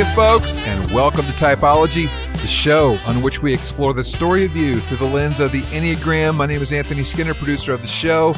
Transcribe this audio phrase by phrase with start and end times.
[0.00, 2.08] Folks, and welcome to Typology,
[2.40, 5.60] the show on which we explore the story of you through the lens of the
[5.62, 6.36] Enneagram.
[6.36, 8.32] My name is Anthony Skinner, producer of the show.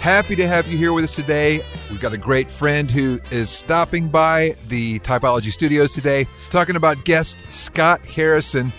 [0.00, 1.62] Happy to have you here with us today.
[1.88, 7.04] We've got a great friend who is stopping by the Typology studios today, talking about
[7.04, 8.70] guest Scott Harrison,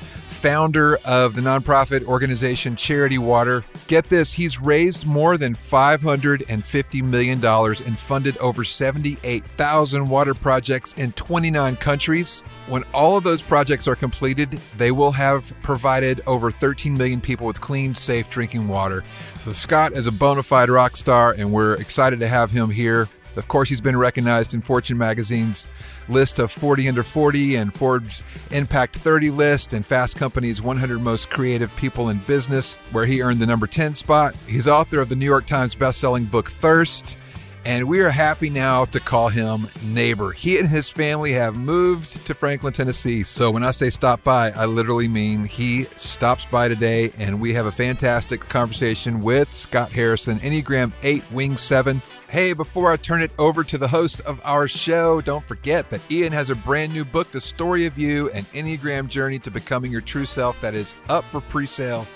[0.41, 3.63] founder of the nonprofit organization Charity Water.
[3.85, 11.11] Get this, he's raised more than $550 million and funded over 78,000 water projects in
[11.11, 12.39] 29 countries.
[12.67, 17.45] When all of those projects are completed, they will have provided over 13 million people
[17.45, 19.03] with clean, safe drinking water.
[19.37, 23.07] So, Scott is a bona fide rock star, and we're excited to have him here.
[23.35, 25.67] Of course, he's been recognized in Fortune magazine's
[26.09, 31.29] list of 40 under 40 and Forbes Impact 30 list and Fast Company's 100 most
[31.29, 34.35] creative people in business, where he earned the number 10 spot.
[34.47, 37.15] He's author of the New York Times bestselling book Thirst.
[37.63, 40.31] And we are happy now to call him neighbor.
[40.31, 43.21] He and his family have moved to Franklin, Tennessee.
[43.21, 47.53] So when I say stop by, I literally mean he stops by today and we
[47.53, 52.01] have a fantastic conversation with Scott Harrison, Enneagram 8 Wing 7.
[52.29, 56.01] Hey, before I turn it over to the host of our show, don't forget that
[56.09, 59.91] Ian has a brand new book, The Story of You, an Enneagram Journey to Becoming
[59.91, 62.07] Your True Self, that is up for pre sale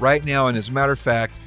[0.00, 0.48] right now.
[0.48, 1.38] And as a matter of fact,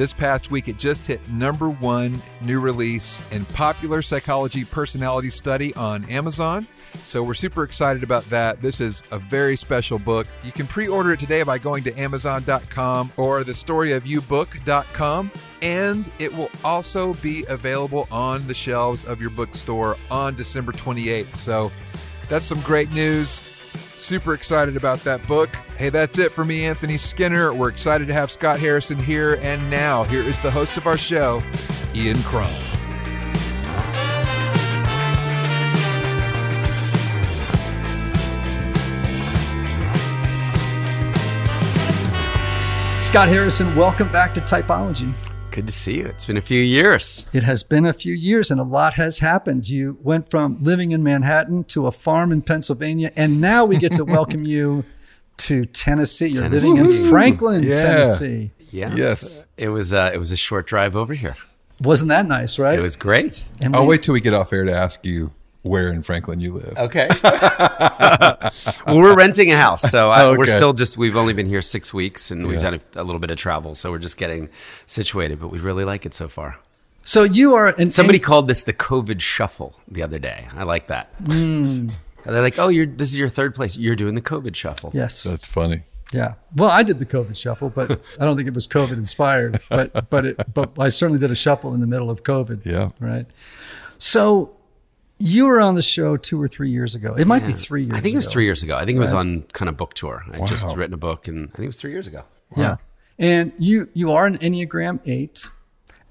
[0.00, 5.74] this past week, it just hit number one new release in popular psychology personality study
[5.74, 6.66] on Amazon.
[7.04, 8.62] So we're super excited about that.
[8.62, 10.26] This is a very special book.
[10.42, 15.30] You can pre order it today by going to Amazon.com or thestoryofyoubook.com.
[15.60, 21.34] And it will also be available on the shelves of your bookstore on December 28th.
[21.34, 21.70] So
[22.30, 23.44] that's some great news.
[24.00, 25.54] Super excited about that book.
[25.76, 27.52] Hey, that's it for me, Anthony Skinner.
[27.52, 29.38] We're excited to have Scott Harrison here.
[29.42, 31.42] And now, here is the host of our show,
[31.94, 32.50] Ian Cron.
[43.02, 45.12] Scott Harrison, welcome back to Typology.
[45.50, 46.06] Good to see you.
[46.06, 47.24] It's been a few years.
[47.32, 49.68] It has been a few years and a lot has happened.
[49.68, 53.92] You went from living in Manhattan to a farm in Pennsylvania, and now we get
[53.94, 54.84] to welcome you
[55.38, 56.28] to Tennessee.
[56.28, 56.68] You're Tennessee.
[56.72, 57.76] living in Franklin, Yeah.
[57.76, 58.50] Tennessee.
[58.70, 58.94] Yeah.
[58.94, 59.44] Yes.
[59.56, 61.36] It was uh, it was a short drive over here.
[61.80, 62.78] Wasn't that nice, right?
[62.78, 63.44] It was great.
[63.60, 65.32] And I'll we- wait till we get off air to ask you
[65.62, 66.76] where in Franklin you live.
[66.78, 67.08] Okay.
[67.22, 71.62] well, we're renting a house, so I, Oh, we're still just we've only been here
[71.62, 74.48] six weeks, and we've done a, a little bit of travel, so we're just getting
[74.86, 75.40] situated.
[75.40, 76.58] But we really like it so far.
[77.02, 80.48] So you are an Somebody called this the COVID shuffle the other day.
[80.54, 81.08] I like that.
[81.24, 81.90] Hmm.
[82.24, 83.76] They're like, "Oh, you're this is your third place.
[83.76, 85.22] You're doing the COVID shuffle." Yes.
[85.22, 85.82] That's funny.
[86.12, 86.34] Yeah.
[86.54, 89.60] Well, I did the COVID shuffle, but I don't think it was COVID inspired.
[89.68, 92.66] But but it, but I certainly did a shuffle in the middle of COVID.
[92.66, 92.90] Yeah.
[93.00, 93.26] Right.
[93.98, 94.52] So
[95.20, 97.14] you were on the show two or three years ago.
[97.14, 97.96] It might be three years.
[97.96, 98.76] I think it was three years ago.
[98.76, 100.24] I think it was on kind of book tour.
[100.32, 102.24] I just written a book, and I think it was three years ago.
[102.56, 102.76] Yeah.
[103.18, 105.50] And you you are an Enneagram eight.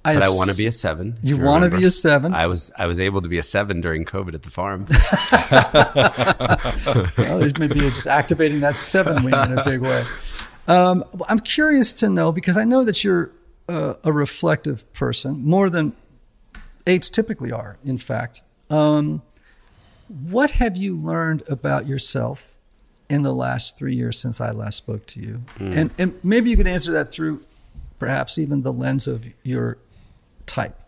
[0.03, 1.18] But I want to be a seven.
[1.22, 2.34] if You want to be a seven.
[2.34, 4.86] I was I was able to be a seven during COVID at the farm.
[7.18, 10.06] well, there's maybe you're just activating that seven wing in a big way.
[10.68, 13.31] Um, I'm curious to know because I know that you're
[13.68, 15.94] uh, a reflective person more than
[16.88, 17.78] eights typically are.
[17.84, 19.22] In fact, um,
[20.30, 22.44] what have you learned about yourself
[23.09, 25.41] in the last three years since I last spoke to you?
[25.59, 27.44] And and maybe you could answer that through
[28.00, 29.78] perhaps even the lens of your
[30.46, 30.79] type.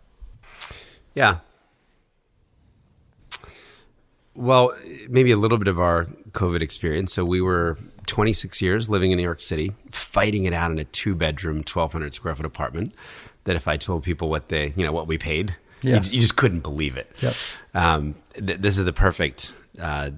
[1.13, 1.37] yeah.
[4.33, 4.73] Well,
[5.09, 7.13] maybe a little bit of our COVID experience.
[7.13, 7.77] So we were
[8.07, 12.13] 26 years living in New York City, fighting it out in a two bedroom, 1,200
[12.13, 12.95] square foot apartment.
[13.43, 16.13] That if I told people what they, you know, what we paid, Yes.
[16.13, 17.11] you, just couldn't believe it.
[17.21, 17.35] Yep.
[17.73, 20.11] Um, th- this is the perfect uh,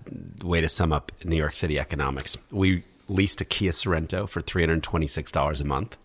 [0.43, 2.37] way to sum up New York City economics.
[2.51, 5.97] We leased a Kia Sorento for $326 a month.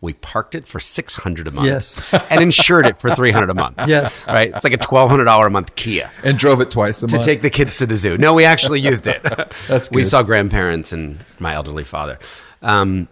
[0.00, 1.66] We parked it for 600 a month.
[1.66, 2.14] Yes.
[2.30, 3.82] And insured it for 300 a month.
[3.88, 4.26] Yes.
[4.26, 4.50] Right?
[4.54, 7.24] It's like a $1,200 a month Kia And drove it twice a to month.
[7.24, 8.18] To take the kids to the zoo.
[8.18, 9.22] No, we actually used it.
[9.68, 12.18] That's We saw grandparents and my elderly father.
[12.62, 13.08] Um,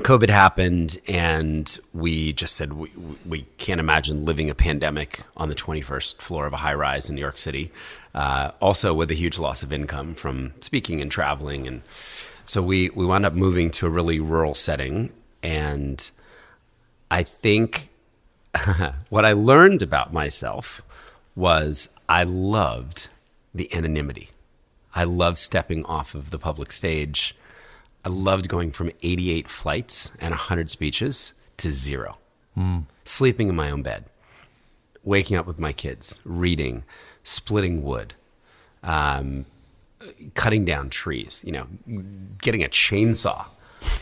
[0.00, 2.90] COVID happened, and we just said we,
[3.26, 7.14] we can't imagine living a pandemic on the 21st floor of a high rise in
[7.14, 7.70] New York City.
[8.14, 11.82] Uh, also, with a huge loss of income from speaking and traveling, and
[12.44, 15.12] so we we wound up moving to a really rural setting.
[15.42, 16.10] And
[17.10, 17.90] I think
[19.08, 20.82] what I learned about myself
[21.36, 23.08] was I loved
[23.54, 24.30] the anonymity.
[24.94, 27.36] I loved stepping off of the public stage.
[28.04, 32.16] I loved going from 88 flights and 100 speeches to zero.
[33.04, 34.04] Sleeping in my own bed,
[35.04, 36.84] waking up with my kids, reading,
[37.24, 38.14] splitting wood,
[38.82, 39.46] um,
[40.34, 41.66] cutting down trees, you know,
[42.42, 43.46] getting a chainsaw,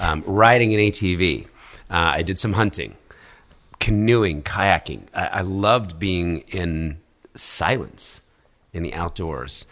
[0.00, 1.46] um, riding an ATV.
[1.46, 1.48] Uh,
[1.90, 2.96] I did some hunting,
[3.80, 5.02] canoeing, kayaking.
[5.14, 6.98] I, I loved being in
[7.34, 8.20] silence
[8.72, 9.66] in the outdoors.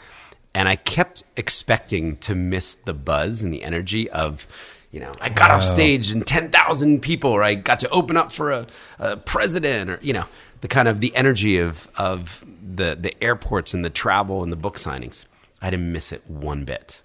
[0.57, 4.47] And I kept expecting to miss the buzz and the energy of,
[4.91, 5.75] you know, I got off oh.
[5.75, 8.67] stage and 10,000 people, or I got to open up for a,
[8.99, 10.25] a president, or, you know,
[10.63, 12.43] the kind of the energy of, of
[12.75, 15.27] the, the airports and the travel and the book signings.
[15.61, 17.03] I didn't miss it one bit.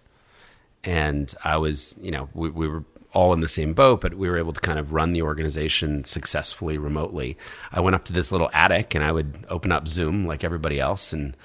[0.86, 4.30] And I was, you know, we, we were all in the same boat, but we
[4.30, 7.38] were able to kind of run the organization successfully remotely.
[7.74, 10.80] I went up to this little attic and I would open up Zoom like everybody
[10.80, 11.36] else, and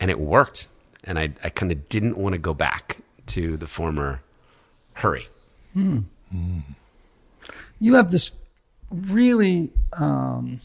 [0.00, 0.68] and it worked.
[1.04, 4.22] And I, I kind of didn't want to go back to the former
[4.94, 5.28] hurry.
[7.78, 8.30] You have this
[8.90, 10.60] really um,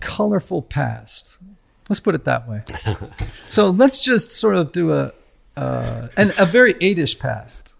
[0.00, 1.36] colorful past.
[1.88, 2.62] Let's put it that way.
[3.48, 5.12] so let's just sort of do a
[5.56, 7.72] uh, and a very eightish past,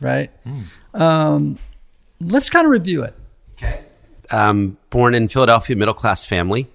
[0.00, 0.30] right?
[0.92, 1.58] Um,
[2.20, 3.14] let's kind of review it.
[3.56, 3.84] Okay.
[4.30, 6.66] Um, born in Philadelphia, middle class family.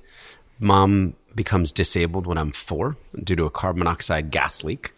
[0.59, 4.91] Mom becomes disabled when I'm four due to a carbon monoxide gas leak.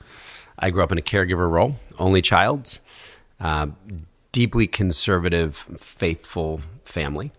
[0.58, 2.80] I grew up in a caregiver role, only child,
[3.40, 3.68] uh,
[4.32, 7.32] deeply conservative, faithful family.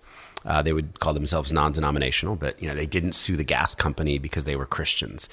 [0.47, 4.19] Uh, they would call themselves non-denominational, but you know they didn't sue the gas company
[4.19, 5.29] because they were Christians.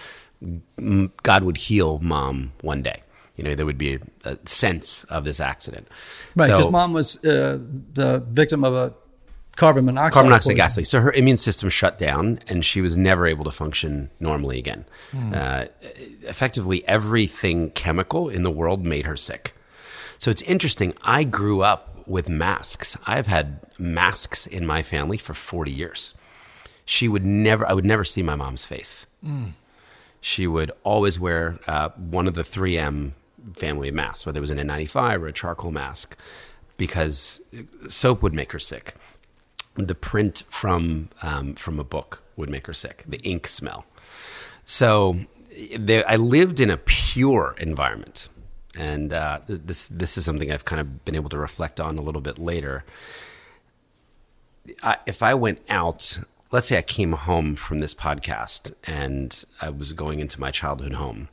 [1.23, 3.01] God would heal mom one day.
[3.35, 3.99] You know there would be a,
[4.31, 5.87] a sense of this accident.
[6.35, 7.59] Right, So- because mom was uh,
[7.93, 8.93] the victim of a
[9.59, 10.13] carbon monoxide.
[10.13, 10.87] carbon monoxide.
[10.87, 14.85] So her immune system shut down, and she was never able to function normally again.
[15.33, 15.65] Uh,
[16.23, 19.53] effectively, everything chemical in the world made her sick.
[20.17, 20.93] So it's interesting.
[21.03, 22.97] I grew up with masks.
[23.05, 26.13] I've had masks in my family for forty years.
[26.85, 27.67] She would never.
[27.67, 29.05] I would never see my mom's face.
[30.21, 33.13] She would always wear uh, one of the 3M
[33.57, 36.17] family of masks, whether it was an N95 or a charcoal mask,
[36.75, 37.39] because
[37.87, 38.95] soap would make her sick
[39.75, 43.03] the print from um, from a book would make her sick.
[43.07, 43.85] The ink smell.
[44.65, 45.19] So
[45.77, 48.29] there, I lived in a pure environment,
[48.77, 52.01] and uh, this this is something I've kind of been able to reflect on a
[52.01, 52.83] little bit later.
[54.83, 56.19] I, if I went out,
[56.51, 60.93] let's say I came home from this podcast and I was going into my childhood
[60.93, 61.27] home,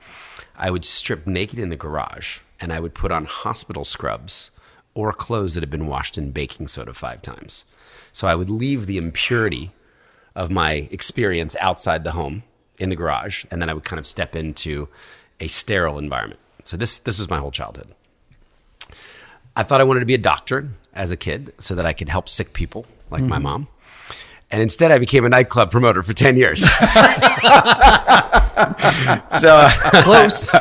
[0.56, 4.50] I would strip naked in the garage and I would put on hospital scrubs
[4.94, 7.64] or clothes that had been washed in baking soda five times.
[8.16, 9.72] So I would leave the impurity
[10.34, 12.44] of my experience outside the home
[12.78, 14.88] in the garage, and then I would kind of step into
[15.38, 16.40] a sterile environment.
[16.64, 17.88] So this this was my whole childhood.
[19.54, 22.08] I thought I wanted to be a doctor as a kid so that I could
[22.08, 23.42] help sick people like my hmm.
[23.42, 23.68] mom.
[24.50, 26.64] And instead, I became a nightclub promoter for 10 years.
[29.40, 29.68] so,
[30.00, 30.54] Close.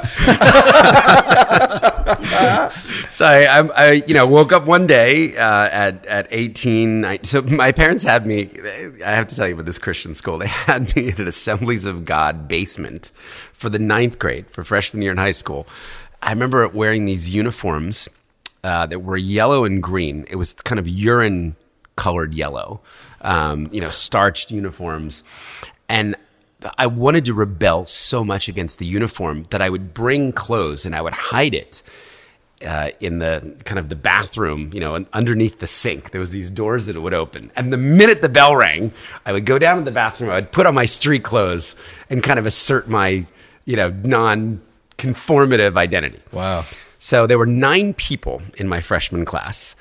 [3.10, 7.06] so I, I, I, you know, woke up one day uh, at at eighteen.
[7.06, 8.50] I, so my parents had me.
[9.04, 10.38] I have to tell you about this Christian school.
[10.38, 13.12] They had me in an Assemblies of God basement
[13.54, 15.68] for the ninth grade for freshman year in high school.
[16.22, 18.10] I remember wearing these uniforms
[18.64, 20.26] uh, that were yellow and green.
[20.30, 21.56] It was kind of urine
[21.96, 22.82] colored yellow,
[23.22, 25.24] um, you know, starched uniforms,
[25.88, 26.16] and
[26.78, 30.96] I wanted to rebel so much against the uniform that I would bring clothes and
[30.96, 31.84] I would hide it
[32.64, 36.12] uh, in the kind of the bathroom, you know, underneath the sink.
[36.12, 38.94] There was these doors that it would open, and the minute the bell rang,
[39.26, 40.32] I would go down to the bathroom.
[40.32, 41.76] I would put on my street clothes
[42.10, 43.26] and kind of assert my,
[43.66, 46.20] you know, non-conformative identity.
[46.32, 46.66] Wow.
[47.00, 49.76] So there were nine people in my freshman class.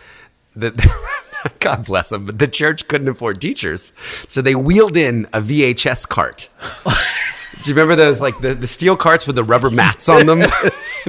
[0.56, 0.74] That
[1.60, 3.92] God bless them, but the church couldn't afford teachers,
[4.28, 6.48] so they wheeled in a VHS cart.
[7.64, 10.38] Do you remember those like the, the steel carts with the rubber mats on them?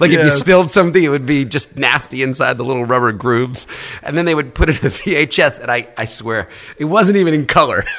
[0.00, 3.66] like if you spilled something, it would be just nasty inside the little rubber grooves.
[4.02, 6.48] And then they would put it in a VHS, and I, I swear
[6.78, 7.84] it wasn't even in color.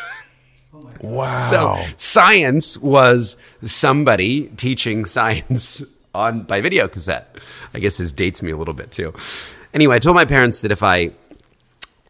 [1.02, 1.50] Wow.
[1.50, 5.82] So science was somebody teaching science
[6.14, 7.38] on by video cassette.
[7.74, 9.14] I guess this dates me a little bit too.
[9.74, 11.12] Anyway, I told my parents that if I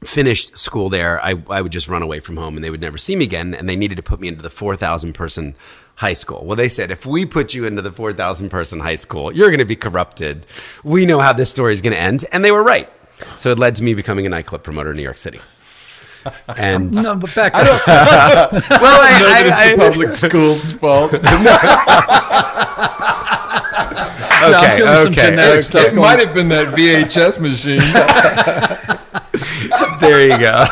[0.04, 2.98] finished school there, I, I would just run away from home and they would never
[2.98, 3.54] see me again.
[3.54, 5.56] And they needed to put me into the 4,000 person
[6.00, 6.46] high school.
[6.46, 9.60] Well, they said, if we put you into the 4,000 person high school, you're going
[9.60, 10.48] to be corrupted.
[10.82, 12.24] We know how this story is going to end.
[12.32, 12.90] And they were right.
[13.36, 15.42] So it led to me becoming a nightclub promoter in New York City.
[16.48, 17.64] And no, but back up.
[17.92, 21.12] well, I, Know that it's I- I- the public school's fault.
[24.42, 25.62] I'm okay, feeling some okay, genetic okay.
[25.62, 27.82] stuff it might have been that VHS machine.
[30.00, 30.66] there you go.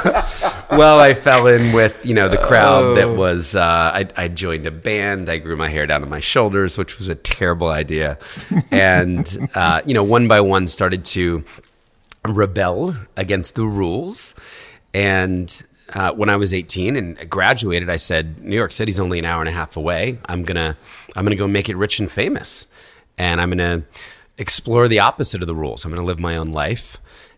[0.77, 3.55] well, I fell in with you know the crowd that was.
[3.55, 5.29] Uh, I, I joined a band.
[5.29, 8.17] I grew my hair down to my shoulders, which was a terrible idea,
[8.71, 11.43] and uh, you know one by one started to
[12.25, 14.33] rebel against the rules.
[14.93, 19.25] And uh, when I was 18 and graduated, I said, New York City's only an
[19.25, 20.19] hour and a half away.
[20.25, 20.77] I'm gonna
[21.15, 22.65] I'm gonna go make it rich and famous,
[23.17, 23.83] and I'm gonna
[24.37, 25.85] explore the opposite of the rules.
[25.85, 26.97] I'm gonna live my own life.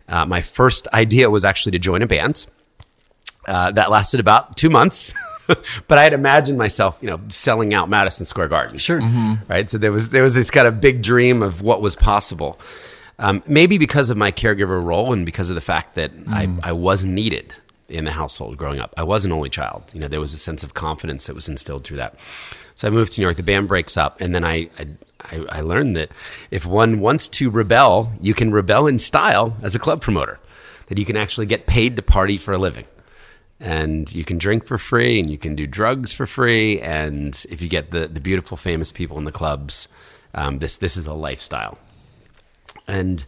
[0.09, 2.47] Uh, my first idea was actually to join a band.
[3.47, 5.13] Uh, that lasted about two months.
[5.87, 8.77] but I had imagined myself, you know, selling out Madison Square Garden.
[8.77, 8.99] Sure.
[9.47, 9.69] Right.
[9.69, 12.59] So there was there was this kind of big dream of what was possible.
[13.17, 16.71] Um, maybe because of my caregiver role and because of the fact that I, I
[16.71, 17.53] was needed
[17.89, 18.93] in the household growing up.
[18.95, 19.83] I was an only child.
[19.93, 22.15] You know, there was a sense of confidence that was instilled through that.
[22.75, 23.35] So I moved to New York.
[23.35, 24.87] The band breaks up, and then I, I
[25.21, 26.11] I, I learned that
[26.51, 30.39] if one wants to rebel, you can rebel in style as a club promoter.
[30.87, 32.85] That you can actually get paid to party for a living,
[33.59, 37.61] and you can drink for free, and you can do drugs for free, and if
[37.61, 39.87] you get the the beautiful, famous people in the clubs,
[40.33, 41.77] um, this this is a lifestyle.
[42.87, 43.23] And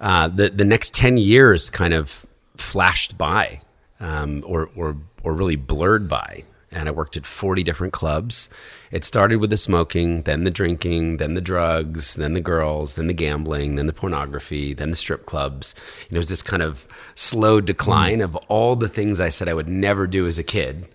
[0.00, 2.24] uh, the the next ten years kind of
[2.56, 3.60] flashed by,
[3.98, 6.44] um, or or or really blurred by.
[6.72, 8.48] And I worked at forty different clubs.
[8.90, 13.06] It started with the smoking, then the drinking, then the drugs, then the girls, then
[13.06, 15.74] the gambling, then the pornography, then the strip clubs.
[16.10, 19.54] Know, it was this kind of slow decline of all the things I said I
[19.54, 20.88] would never do as a kid.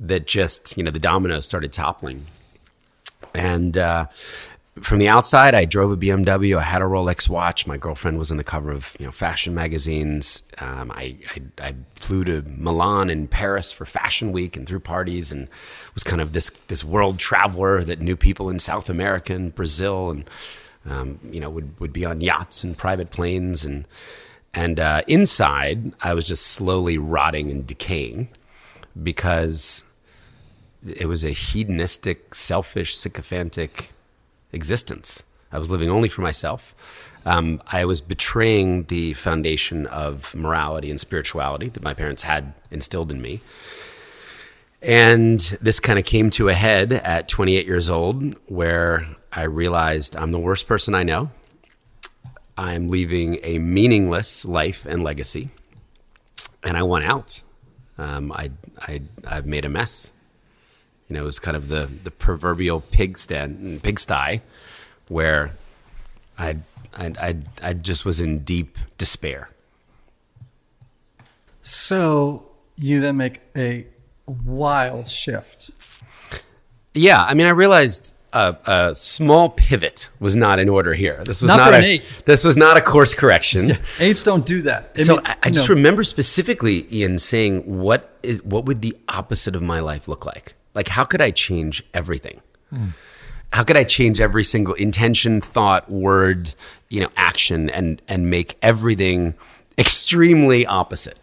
[0.00, 2.26] That just you know the dominoes started toppling,
[3.34, 4.06] and uh,
[4.80, 6.58] from the outside, I drove a BMW.
[6.58, 7.66] I had a Rolex watch.
[7.66, 10.40] My girlfriend was on the cover of you know fashion magazines.
[10.58, 15.30] Um, I, I, I flew to Milan and Paris for Fashion Week and threw parties
[15.30, 15.48] and
[15.92, 20.10] was kind of this this world traveler that knew people in South America and Brazil
[20.10, 20.30] and
[20.86, 23.86] um, you know would would be on yachts and private planes and
[24.54, 28.28] and uh, inside I was just slowly rotting and decaying
[29.02, 29.82] because
[30.84, 33.92] it was a hedonistic, selfish, sycophantic
[34.52, 35.22] existence.
[35.50, 36.74] I was living only for myself.
[37.24, 43.10] Um, I was betraying the foundation of morality and spirituality that my parents had instilled
[43.10, 43.40] in me.
[44.80, 50.16] And this kind of came to a head at 28 years old, where I realized
[50.16, 51.30] I'm the worst person I know.
[52.58, 55.50] I'm leaving a meaningless life and legacy,
[56.64, 57.40] and I want out.
[57.96, 60.10] Um, I, I, I've made a mess.
[61.12, 64.40] You know, it was kind of the, the proverbial pig stand, pigsty
[65.08, 65.50] where
[66.38, 66.56] I,
[66.94, 69.50] I, I, I just was in deep despair.
[71.60, 73.86] So you then make a
[74.26, 75.70] wild shift.
[76.94, 81.22] Yeah, I mean, I realized a, a small pivot was not in order here.
[81.26, 83.78] This was Not not, a this was not a course correction.
[83.98, 84.98] Eights don't do that.
[84.98, 88.96] so mean, I, I just know, remember specifically Ian saying, "What is what would the
[89.10, 90.54] opposite of my life look like?
[90.74, 92.40] Like, how could I change everything?
[93.52, 96.54] How could I change every single intention, thought, word,
[96.88, 99.34] you know, action, and and make everything
[99.76, 101.18] extremely opposite?"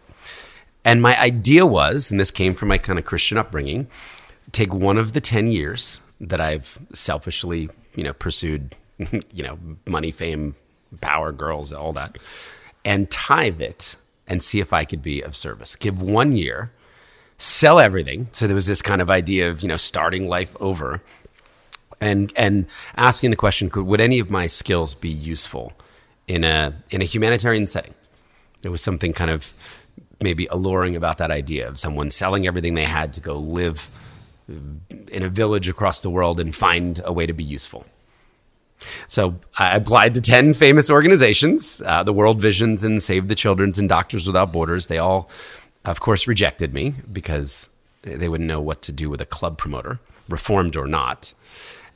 [0.84, 3.88] And my idea was, and this came from my kind of Christian upbringing,
[4.52, 10.10] take one of the 10 years that I've selfishly, you know, pursued, you know, money,
[10.10, 10.54] fame,
[11.00, 12.18] power, girls, all that,
[12.84, 15.76] and tithe it and see if I could be of service.
[15.76, 16.72] Give one year,
[17.40, 18.28] sell everything.
[18.32, 21.02] So there was this kind of idea of, you know, starting life over
[22.00, 22.66] and and
[22.96, 25.72] asking the question, could would any of my skills be useful
[26.28, 27.94] in a in a humanitarian setting?
[28.62, 29.54] There was something kind of
[30.22, 33.90] maybe alluring about that idea of someone selling everything they had to go live
[34.48, 37.86] in a village across the world and find a way to be useful.
[39.08, 43.78] So I applied to 10 famous organizations, uh, the World Visions and Save the Children's
[43.78, 44.86] and Doctors Without Borders.
[44.86, 45.28] They all,
[45.84, 47.68] of course, rejected me because
[48.02, 51.34] they wouldn't know what to do with a club promoter, reformed or not.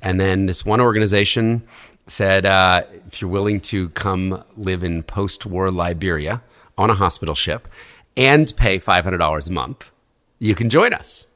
[0.03, 1.63] And then this one organization
[2.07, 6.43] said, uh, if you're willing to come live in post war Liberia
[6.77, 7.69] on a hospital ship
[8.17, 9.91] and pay $500 a month,
[10.39, 11.27] you can join us.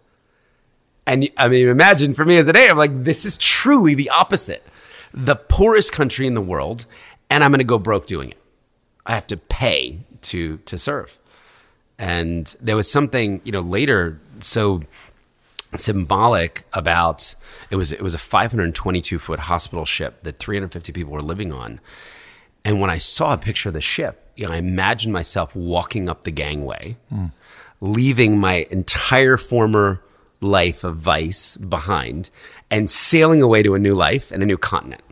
[1.06, 4.62] And I mean, imagine for me as A, I'm like, this is truly the opposite.
[5.14, 6.84] The poorest country in the world,
[7.30, 8.36] and I'm going to go broke doing it.
[9.06, 11.18] I have to pay to to serve.
[11.98, 14.82] And there was something, you know, later so
[15.76, 17.34] symbolic about
[17.70, 21.80] it was it was a 522 foot hospital ship that 350 people were living on.
[22.64, 26.08] And when I saw a picture of the ship, you know, I imagined myself walking
[26.08, 26.96] up the gangway,
[27.80, 30.02] leaving my entire former
[30.40, 32.30] life of vice behind
[32.70, 35.02] and sailing away to a new life and a new continent.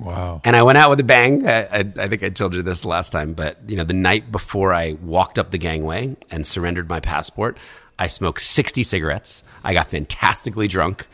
[0.00, 0.40] Wow.
[0.44, 1.46] And I went out with a bang.
[1.46, 4.30] I, I, I think I told you this last time, but you know, the night
[4.30, 7.58] before I walked up the gangway and surrendered my passport,
[7.98, 9.42] I smoked 60 cigarettes.
[9.64, 11.06] I got fantastically drunk.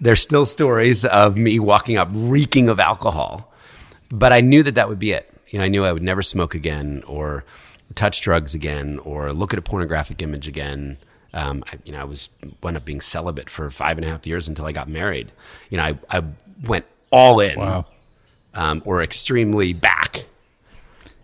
[0.00, 3.52] There's still stories of me walking up reeking of alcohol,
[4.10, 5.30] but I knew that that would be it.
[5.48, 7.44] You know, I knew I would never smoke again or
[7.94, 10.98] touch drugs again or look at a pornographic image again.
[11.32, 12.28] Um, I, you know, I was
[12.62, 15.30] wound up being celibate for five and a half years until I got married.
[15.70, 16.24] You know, I, I
[16.66, 17.86] went all in Wow.
[18.54, 20.24] Um, or extremely back.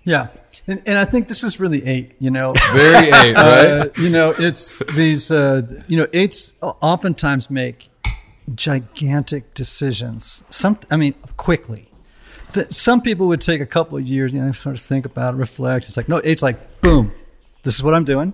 [0.05, 0.29] Yeah.
[0.67, 2.53] And, and I think this is really eight, you know.
[2.73, 3.67] Very eight, right?
[3.67, 7.89] Uh, you know, it's these, uh, you know, eights oftentimes make
[8.55, 10.43] gigantic decisions.
[10.51, 11.89] Some, I mean, quickly.
[12.53, 15.35] The, some people would take a couple of years, you know, sort of think about
[15.35, 15.87] it, reflect.
[15.87, 17.13] It's like, no, eight's like, boom,
[17.63, 18.33] this is what I'm doing.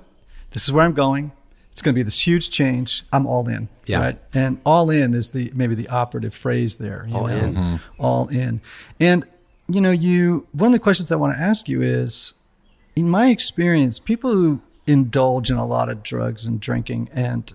[0.51, 1.33] This is where I'm going.
[1.77, 3.05] It's going to be this huge change.
[3.13, 3.69] I'm all in.
[3.85, 3.99] Yeah.
[4.01, 4.19] Right.
[4.33, 7.05] And all in is the maybe the operative phrase there.
[7.07, 7.37] you All know?
[7.37, 7.55] in.
[7.55, 8.03] Mm-hmm.
[8.03, 8.63] All in.
[8.99, 9.27] And
[9.69, 12.33] you know, you one of the questions I want to ask you is,
[12.95, 17.53] in my experience, people who indulge in a lot of drugs and drinking and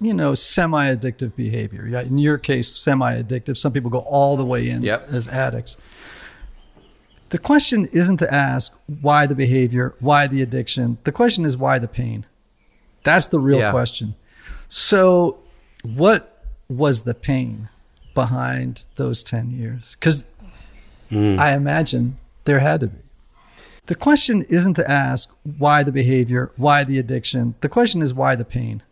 [0.00, 1.88] you know semi-addictive behavior.
[1.88, 3.56] Yeah, in your case, semi-addictive.
[3.56, 5.08] Some people go all the way in Yep.
[5.10, 5.76] as addicts.
[7.30, 10.98] The question isn't to ask why the behavior, why the addiction.
[11.02, 12.26] The question is why the pain.
[13.02, 13.70] That's the real Yeah.
[13.70, 14.14] question.
[14.68, 15.38] So,
[15.82, 17.68] what was the pain
[18.14, 19.96] behind those 10 years?
[19.98, 20.24] Because
[21.10, 22.98] I imagine there had to be.
[23.86, 27.54] The question isn't to ask why the behavior, why the addiction.
[27.62, 28.82] The question is why the pain.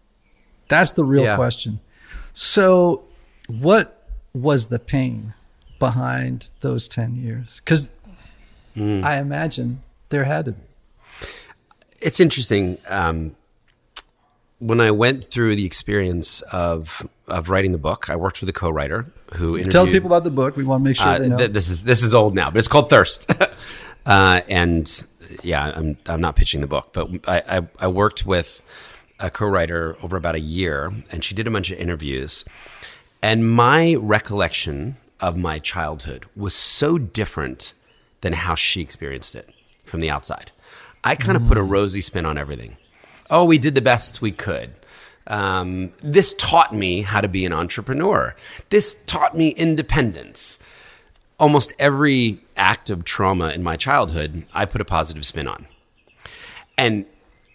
[0.67, 1.37] That's the real Yeah.
[1.37, 1.79] question.
[2.33, 3.05] So,
[3.47, 5.35] what was the pain
[5.79, 7.61] behind those 10 years?
[7.65, 7.91] Because
[8.77, 10.63] I imagine there had to be.
[12.01, 12.79] It's interesting.
[12.89, 13.35] Um,
[14.61, 18.53] when I went through the experience of of writing the book, I worked with a
[18.53, 19.71] co-writer who interviewed.
[19.73, 20.57] Tell people about the book.
[20.57, 21.37] We want to make sure Uh, they know.
[21.37, 23.31] th- this is this is old now, but it's called Thirst.
[24.07, 25.05] uh, and
[25.43, 28.63] yeah, I'm I'm not pitching the book, but I, I I worked with
[29.21, 32.45] a co-writer over about a year, and she did a bunch of interviews.
[33.23, 37.73] And my recollection of my childhood was so different
[38.21, 39.51] than how she experienced it
[39.85, 40.53] from the outside.
[41.03, 42.77] I kind of put a rosy spin on everything.
[43.31, 44.71] Oh, we did the best we could.
[45.27, 48.35] Um, this taught me how to be an entrepreneur.
[48.71, 50.59] This taught me independence.
[51.39, 55.67] Almost every act of trauma in my childhood, I put a positive spin on.
[56.79, 57.05] And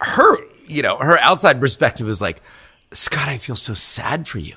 [0.00, 2.40] her, you know, her outside perspective was like,
[2.92, 4.56] Scott, I feel so sad for you.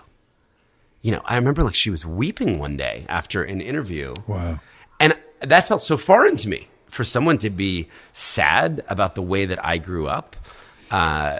[1.01, 4.13] You know, I remember like she was weeping one day after an interview.
[4.27, 4.59] Wow.
[4.99, 9.45] And that felt so foreign to me for someone to be sad about the way
[9.45, 10.35] that I grew up.
[10.91, 11.39] Uh,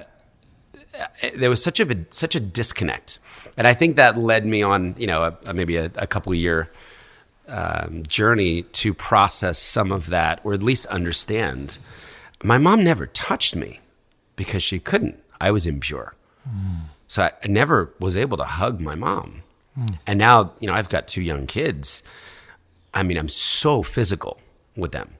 [1.35, 3.19] there was such a such a disconnect,
[3.55, 6.33] and I think that led me on, you know, a, a, maybe a, a couple
[6.33, 6.69] year
[7.47, 11.77] um, journey to process some of that, or at least understand.
[12.43, 13.79] My mom never touched me
[14.35, 15.23] because she couldn't.
[15.39, 16.15] I was impure,
[17.07, 19.43] so I, I never was able to hug my mom.
[20.07, 22.01] And now, you know, I've got two young kids.
[22.95, 24.39] I mean, I'm so physical
[24.75, 25.13] with them.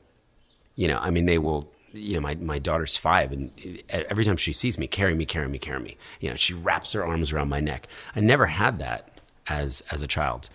[0.75, 3.51] You know, I mean, they will, you know, my, my daughter's five, and
[3.89, 5.97] every time she sees me, carry me, carry me, carry me.
[6.19, 7.87] You know, she wraps her arms around my neck.
[8.15, 10.49] I never had that as as a child.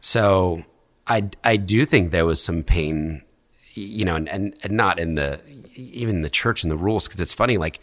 [0.00, 0.64] So
[1.08, 3.22] I, I do think there was some pain,
[3.74, 5.40] you know, and, and, and not in the,
[5.74, 7.80] even the church and the rules, because it's funny, like,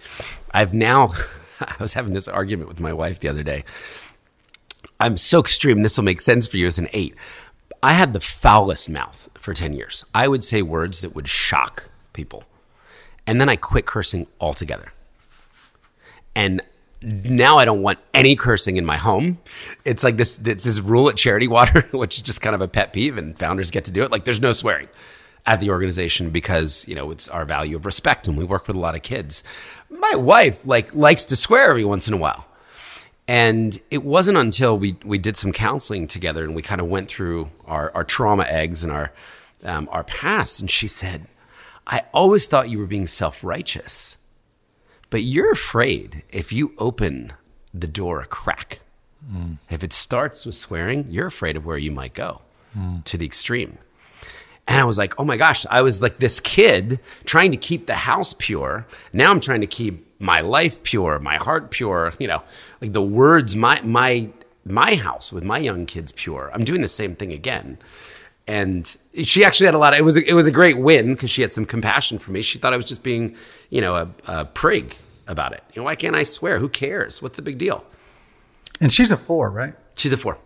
[0.52, 1.12] I've now,
[1.60, 3.64] I was having this argument with my wife the other day.
[5.00, 5.82] I'm so extreme.
[5.82, 7.16] This will make sense for you as an eight.
[7.82, 10.06] I had the foulest mouth for 10 years.
[10.14, 12.44] I would say words that would shock people.
[13.28, 14.92] And then I quit cursing altogether.
[16.36, 16.62] And
[17.02, 19.40] now I don't want any cursing in my home.
[19.84, 22.68] It's like this, it's this rule at Charity Water, which is just kind of a
[22.68, 24.12] pet peeve, and founders get to do it.
[24.12, 24.90] Like there's no swearing
[25.46, 28.76] at the organization because you know it's our value of respect, and we work with
[28.76, 29.44] a lot of kids.
[29.90, 32.46] My wife like likes to swear every once in a while.
[33.28, 37.08] And it wasn't until we, we did some counseling together and we kind of went
[37.08, 39.12] through our, our trauma eggs and our,
[39.64, 40.62] um, our past.
[40.62, 41.26] And she said,
[41.88, 44.18] I always thought you were being self righteous,
[45.10, 47.34] but you're afraid if you open
[47.74, 48.82] the door a crack,
[49.32, 49.58] mm.
[49.70, 52.42] if it starts with swearing, you're afraid of where you might go
[52.78, 53.04] mm.
[53.04, 53.78] to the extreme.
[54.68, 57.86] And I was like, oh my gosh, I was like this kid trying to keep
[57.86, 58.88] the house pure.
[59.14, 62.42] Now I'm trying to keep my life pure, my heart pure, you know,
[62.82, 64.30] like the words, my, my,
[64.66, 66.50] my house with my young kids pure.
[66.52, 67.78] I'm doing the same thing again.
[68.48, 71.14] And she actually had a lot of, it was, a, it was a great win
[71.14, 72.42] because she had some compassion for me.
[72.42, 73.36] She thought I was just being,
[73.70, 74.96] you know, a, a prig
[75.28, 75.64] about it.
[75.74, 76.60] You know, why can't I swear?
[76.60, 77.22] Who cares?
[77.22, 77.84] What's the big deal?
[78.80, 79.74] And she's a four, right?
[79.96, 80.38] She's a four.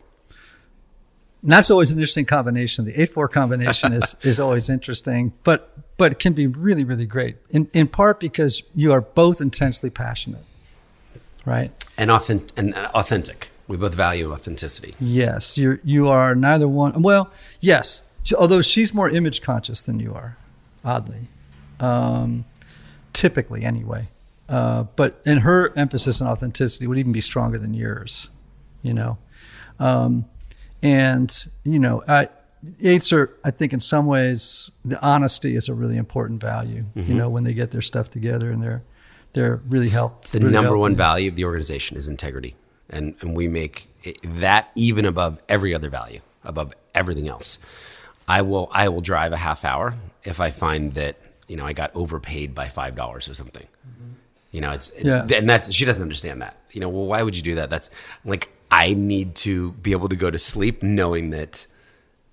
[1.42, 2.86] and that's always an interesting combination.
[2.86, 7.06] The eight four combination is is always interesting, but but it can be really really
[7.08, 7.38] great.
[7.50, 10.46] In in part because you are both intensely passionate,
[11.46, 11.72] right?
[11.98, 12.58] And authentic.
[12.58, 13.50] And uh, authentic.
[13.70, 14.96] We both value authenticity.
[15.00, 17.04] Yes, you you are neither one.
[17.04, 18.02] Well, yes,
[18.36, 20.38] although she's more image conscious than you are,
[20.84, 21.30] oddly,
[21.80, 22.46] um,
[23.14, 24.10] typically anyway.
[24.50, 28.28] Uh, but and her emphasis on authenticity would even be stronger than yours,
[28.82, 29.20] you know.
[29.80, 30.26] Um,
[30.82, 32.30] and you know, I,
[32.82, 36.86] eights are, I think, in some ways, the honesty is a really important value.
[36.96, 37.12] Mm-hmm.
[37.12, 38.82] You know, when they get their stuff together and they're
[39.34, 40.26] they're really help.
[40.26, 42.56] The really number one value of the organization is integrity,
[42.90, 43.88] and and we make
[44.24, 47.58] that even above every other value, above everything else.
[48.28, 51.74] I will I will drive a half hour if I find that you know I
[51.74, 53.64] got overpaid by five dollars or something.
[53.88, 54.12] Mm-hmm.
[54.52, 55.26] You know, it's Yeah.
[55.34, 56.58] and that's she doesn't understand that.
[56.72, 57.70] You know, well, why would you do that?
[57.70, 57.90] That's
[58.26, 61.66] like I need to be able to go to sleep knowing that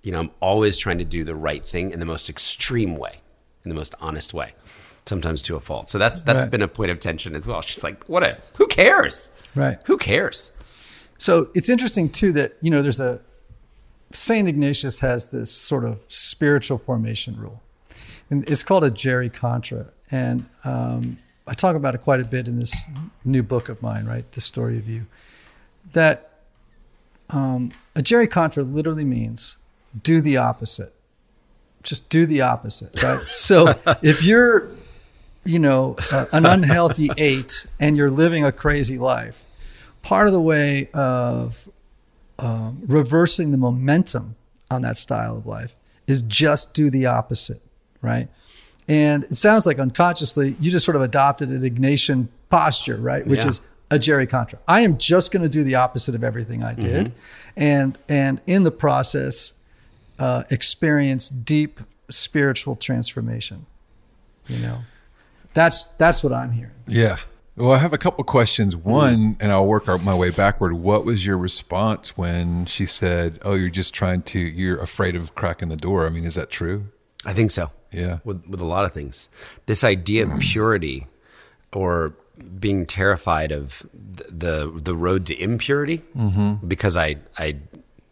[0.03, 3.17] you know I'm always trying to do the right thing in the most extreme way,
[3.65, 4.53] in the most honest way,
[5.05, 5.89] sometimes to a fault.
[5.89, 6.51] So that's that's Right.
[6.51, 7.61] been a point of tension as well.
[7.61, 9.29] She's like, "What a who cares?
[9.55, 9.81] Right.
[9.85, 10.51] Who cares?"
[11.17, 13.19] So it's interesting too that you know there's a
[14.11, 17.61] Saint Ignatius has this sort of spiritual formation rule,
[18.29, 22.57] and it's called agere contra, and um, I talk about it quite a bit in
[22.57, 22.83] this
[23.23, 25.05] new book of mine, right, the story of you.
[25.93, 26.29] That
[27.29, 29.55] um, agere contra literally means
[30.03, 30.93] do the opposite.
[31.83, 33.21] Just do the opposite, right?
[33.29, 34.71] so if you're,
[35.47, 39.45] you know, uh, an unhealthy eight and you're living a crazy life,
[40.01, 41.67] part of the way of
[42.39, 44.35] um, reversing the momentum
[44.69, 47.61] on that style of life is just do the opposite,
[48.01, 48.27] right?
[48.87, 53.25] And it sounds like unconsciously you just sort of adopted an Ignatian posture, right?
[53.25, 53.47] Which Yeah.
[53.47, 54.59] is agere contra.
[54.67, 57.11] I am just going to do the opposite of everything I did,
[57.55, 59.51] and and in the process,
[60.19, 61.79] uh, experience deep
[62.09, 63.65] spiritual transformation.
[64.47, 64.79] You know,
[65.57, 66.73] that's that's what I'm hearing.
[66.87, 67.17] Yeah.
[67.55, 68.75] Well, I have a couple questions.
[68.75, 70.73] One, and I'll work my way backward.
[70.73, 75.33] What was your response when she said, "Oh, you're just trying to, you're afraid of
[75.33, 76.05] cracking the door"?
[76.05, 76.89] I mean, is that true?
[77.25, 77.71] I think so.
[77.91, 78.19] Yeah.
[78.23, 79.27] With with a lot of things.
[79.65, 81.07] This idea of purity
[81.73, 82.13] or
[82.59, 83.83] being terrified of
[84.17, 86.67] th- the the road to impurity mm-hmm.
[86.67, 87.57] because I I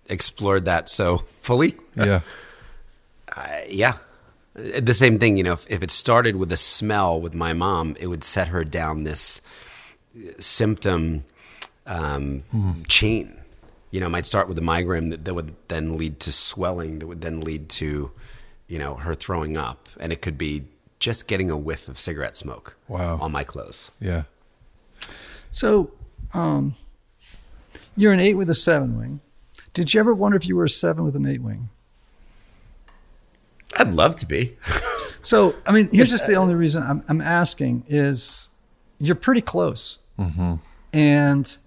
[0.08, 1.76] explored that so fully.
[1.96, 2.22] Yeah.
[3.30, 3.98] I, yeah.
[4.56, 7.96] The same thing, you know, if, if it started with a smell with my mom,
[8.00, 9.42] it would set her down this
[10.40, 11.26] symptom
[11.86, 12.44] um,
[12.88, 13.38] chain.
[13.92, 17.00] You know, it might start with a migraine that, that would then lead to swelling,
[17.00, 18.12] that would then lead to,
[18.68, 19.90] you know, her throwing up.
[20.00, 20.64] And it could be
[21.00, 23.18] just getting a whiff of cigarette smoke Wow.
[23.22, 23.92] on my clothes.
[24.00, 24.24] Yeah.
[25.52, 25.92] So,
[26.34, 26.76] um,
[27.98, 29.20] you're an eight with a seven wing.
[29.74, 31.70] Did you ever wonder if you were a seven with an eight wing?
[33.78, 34.58] I'd love to be.
[35.22, 38.48] So, I mean, here's just the only reason I'm, I'm asking is
[39.00, 39.98] you're pretty close.
[40.94, 41.58] And,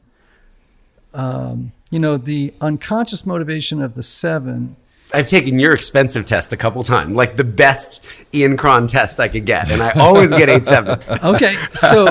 [1.13, 4.77] um, you know, the unconscious motivation of the seven,
[5.13, 9.29] I've taken your expensive test a couple times, like the best Ian Cron test I
[9.29, 11.01] could get, and I always get eight seven.
[11.25, 12.07] okay, so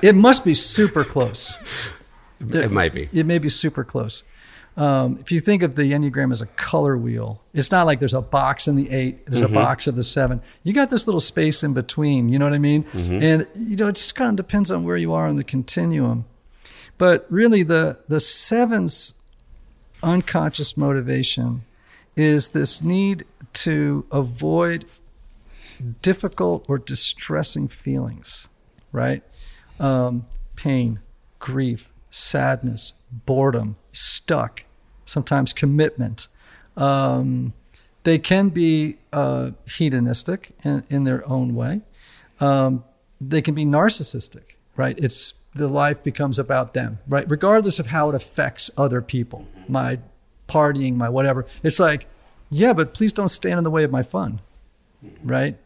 [0.00, 1.56] it must be super close.
[2.40, 3.08] It might be.
[3.12, 4.22] It may be super close.
[4.76, 8.12] Um, if you think of the Enneagram as a color wheel, it's not like there's
[8.12, 10.42] a box in the eight, there's a box of the seven.
[10.64, 12.84] You got this little space in between, you know what I mean?
[13.22, 16.26] And, you know, it just kind of depends on where you are on the continuum.
[16.98, 19.14] But really, the, the seven's
[20.02, 21.62] unconscious motivation
[22.14, 24.84] is this need to avoid
[26.02, 28.46] difficult or distressing feelings,
[28.92, 29.22] right?
[29.80, 31.00] Um, pain,
[31.38, 34.64] grief, sadness, boredom, stuck,
[35.06, 36.28] sometimes commitment.
[36.76, 37.54] Um,
[38.04, 41.80] they can be uh, hedonistic in, in their own way.
[42.38, 42.84] Um,
[43.20, 44.98] they can be narcissistic, right?
[44.98, 47.28] It's the life becomes about them, right?
[47.30, 49.98] Regardless of how it affects other people, my
[50.48, 51.46] partying, my whatever.
[51.62, 52.06] It's like,
[52.50, 54.40] yeah, but please don't stand in the way of my fun,
[55.24, 55.56] right?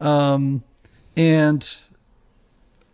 [0.00, 0.64] Um,
[1.16, 1.80] and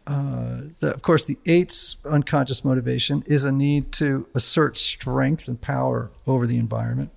[0.06, 5.60] uh, the, of course, the eight's unconscious motivation is a need to assert strength and
[5.60, 7.10] power over the environment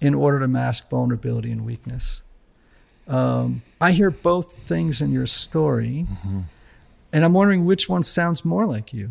[0.00, 2.20] in order to mask vulnerability and weakness.
[3.06, 6.06] Um, I hear both things in your story,
[7.12, 9.10] and I'm wondering which one sounds more like you.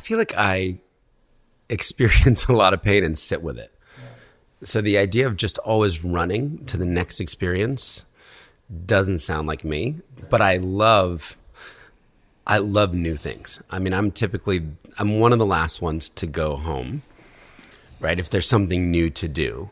[0.00, 0.78] Feel like I
[1.68, 3.72] experience a lot of pain and sit with it.
[4.62, 8.04] So the idea of just always running to the next experience
[8.84, 11.36] doesn't sound like me, but I love
[12.46, 13.62] I love new things.
[13.70, 14.66] I mean, I'm typically
[14.98, 17.02] I'm one of the last ones to go home.
[18.00, 18.18] Right?
[18.18, 19.70] If there's something new to do.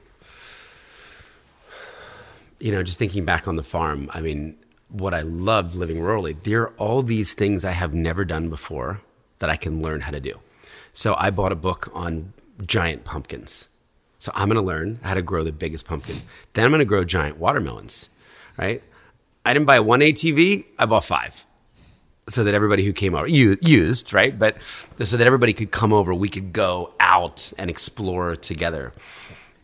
[2.61, 4.57] You know, just thinking back on the farm, I mean,
[4.89, 9.01] what I loved living rurally, there are all these things I have never done before
[9.39, 10.39] that I can learn how to do.
[10.93, 12.33] So I bought a book on
[12.67, 13.67] giant pumpkins.
[14.19, 16.17] So I'm going to learn how to grow the biggest pumpkin.
[16.55, 18.09] Then I'm going to grow giant watermelons,
[18.57, 18.83] right?
[19.45, 21.47] I didn't buy one ATV, I bought five.
[22.29, 24.39] So that everybody who came over used, right?
[24.39, 24.61] But
[25.03, 28.93] so that everybody could come over, we could go out and explore together.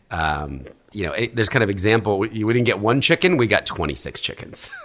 [0.09, 2.17] Um, you know, it, there's kind of example.
[2.17, 4.69] We, we didn't get one chicken, we got 26 chickens.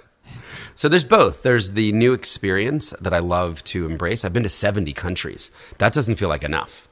[0.80, 1.42] So there's both.
[1.42, 4.24] There's the new experience that I love to embrace.
[4.24, 5.50] I've been to 70 countries.
[5.76, 6.88] That doesn't feel like enough.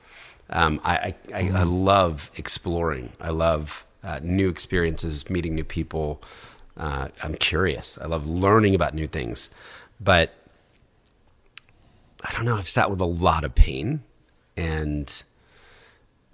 [0.50, 3.14] Um, I, I, I, love exploring.
[3.18, 6.22] I love uh, new experiences, meeting new people.
[6.76, 7.96] Uh, I'm curious.
[7.96, 9.48] I love learning about new things.
[9.98, 10.34] But
[12.22, 12.58] I don't know.
[12.58, 14.02] I've sat with a lot of pain,
[14.54, 15.22] and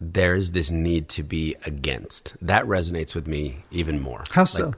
[0.00, 2.32] there's this need to be against.
[2.42, 4.24] That resonates with me even more.
[4.32, 4.66] How so?
[4.66, 4.76] Like,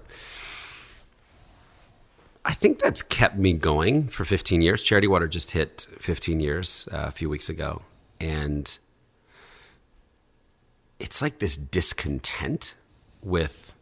[2.47, 4.81] I think that's kept me going for 15 years.
[4.81, 7.83] Charity Water just hit 15 years uh, a few weeks ago.
[8.21, 8.79] And
[11.01, 12.77] it's like this discontent
[13.21, 13.75] with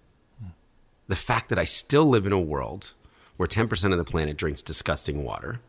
[1.08, 2.92] the fact that I still live in a world
[3.36, 5.60] where 10% of the planet drinks disgusting water.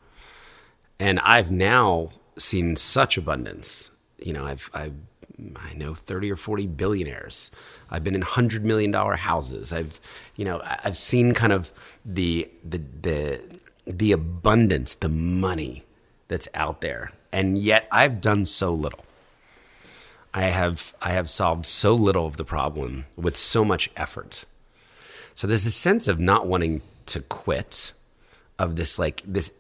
[0.98, 3.90] And I've now seen such abundance.
[4.20, 5.15] You know, I've, I've
[5.56, 7.52] I know 30 or 40 billionaires.
[7.90, 9.74] I've been in 100 million dollar houses.
[9.74, 10.00] I've,
[10.36, 11.74] you know, I've seen kind of
[12.06, 13.42] the the the
[13.86, 15.84] the abundance, the money
[16.28, 17.12] that's out there.
[17.32, 19.04] And yet I've done so little.
[20.34, 24.46] I have I have solved so little of the problem with so much effort.
[25.34, 27.92] So there's a sense of not wanting to quit,
[28.58, 29.52] of this like this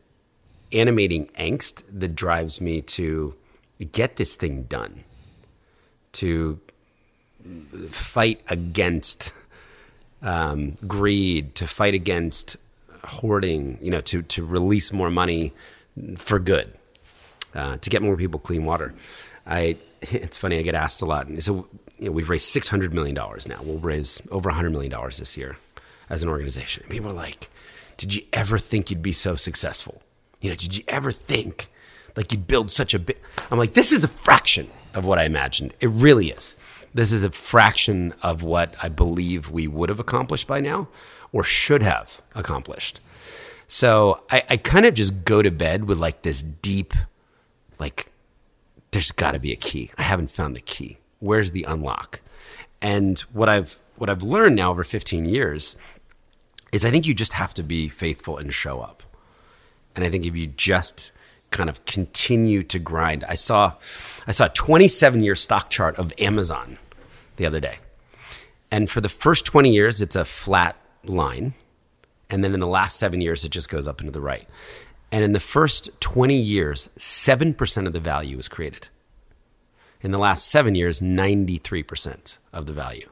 [0.71, 3.35] animating angst that drives me to
[3.91, 5.03] get this thing done
[6.15, 6.59] to
[7.89, 9.31] fight against
[10.21, 12.57] um, greed, to fight against
[13.03, 15.53] hoarding, you know, to, to release more money
[16.17, 16.73] for good,
[17.53, 18.93] uh, to get more people clean water.
[19.45, 21.27] I, it's funny, I get asked a lot.
[21.39, 21.67] So,
[21.99, 23.61] you know, we've raised $600 million now.
[23.61, 25.57] We'll raise over $100 million this year
[26.09, 26.83] as an organization.
[26.83, 27.49] And people are like,
[27.97, 30.01] did you ever think you'd be so successful?
[30.41, 31.69] You know, did you ever think
[32.15, 33.21] like you'd build such a bit.
[33.51, 35.73] I'm like, this is a fraction of what I imagined.
[35.79, 36.55] It really is.
[36.93, 40.87] This is a fraction of what I believe we would have accomplished by now
[41.33, 43.01] or should have accomplished.
[43.67, 46.93] So I, I kind of just go to bed with like this deep,
[47.79, 48.07] like,
[48.91, 49.91] there's got to be a key.
[49.97, 50.99] I haven't found the key.
[51.19, 52.21] Where's the unlock?
[52.81, 55.75] And what I've what I've learned now over 15 years
[56.71, 59.03] is I think you just have to be faithful and show up.
[59.95, 61.11] And I think if you just
[61.51, 63.23] kind of continue to grind.
[63.25, 63.73] I saw
[64.27, 66.77] I saw a 27 year stock chart of Amazon
[67.37, 67.79] the other day.
[68.71, 71.53] And for the first 20 years it's a flat line.
[72.29, 74.47] And then in the last 7 years it just goes up into the right.
[75.11, 78.89] And in the first 20 years, 7% of the value was created.
[80.01, 83.09] In the last 7 years, 93% of the value.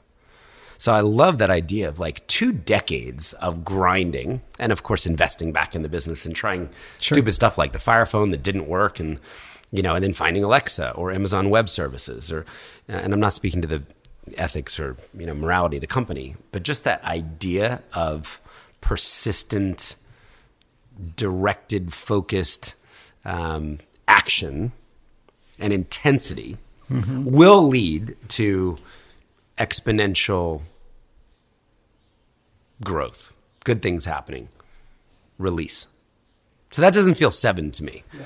[0.84, 5.54] So I love that idea of like two decades of grinding and of course investing
[5.54, 6.68] back in the business and trying
[7.00, 7.16] sure.
[7.16, 9.18] stupid stuff like the Fire Phone that didn't work and
[9.72, 12.46] you know and then finding Alexa or Amazon Web Services or
[12.90, 13.84] and I'm not speaking to the
[14.36, 18.42] ethics or you know morality of the company, but just that idea of
[18.82, 19.96] persistent,
[21.16, 22.74] directed, focused
[23.24, 24.74] um, action
[25.58, 26.58] and intensity
[26.90, 27.24] mm-hmm.
[27.24, 28.78] will lead to
[29.58, 30.62] exponential
[32.84, 34.50] growth, good things happening,
[35.38, 35.88] release.
[36.72, 38.04] So that doesn't feel seven to me.
[38.14, 38.22] Yeah.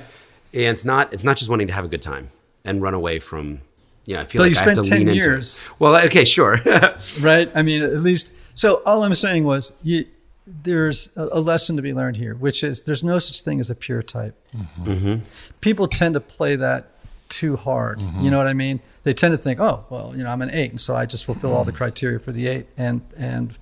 [0.54, 2.30] And it's not it's not just wanting to have a good time
[2.64, 3.62] and run away from
[4.06, 5.66] you know, I feel like you I spent have to 10 lean years.
[5.80, 6.62] Well, okay, sure.
[7.22, 7.52] right?
[7.54, 10.06] I mean, at least so all I'm saying was you
[10.48, 13.70] there's a, a lesson to be learned here, which is there's no such thing as
[13.70, 14.36] a pure type.
[14.56, 14.92] Mm-hmm.
[14.92, 15.16] Mm-hmm.
[15.60, 16.92] People tend to play that
[17.30, 18.00] too hard.
[18.00, 18.22] Mm-hmm.
[18.22, 18.80] You know what I mean?
[19.04, 21.26] They tend to think, oh, well, you know, I'm an eight, and so I just
[21.26, 23.58] fulfill all the criteria for the eight, and and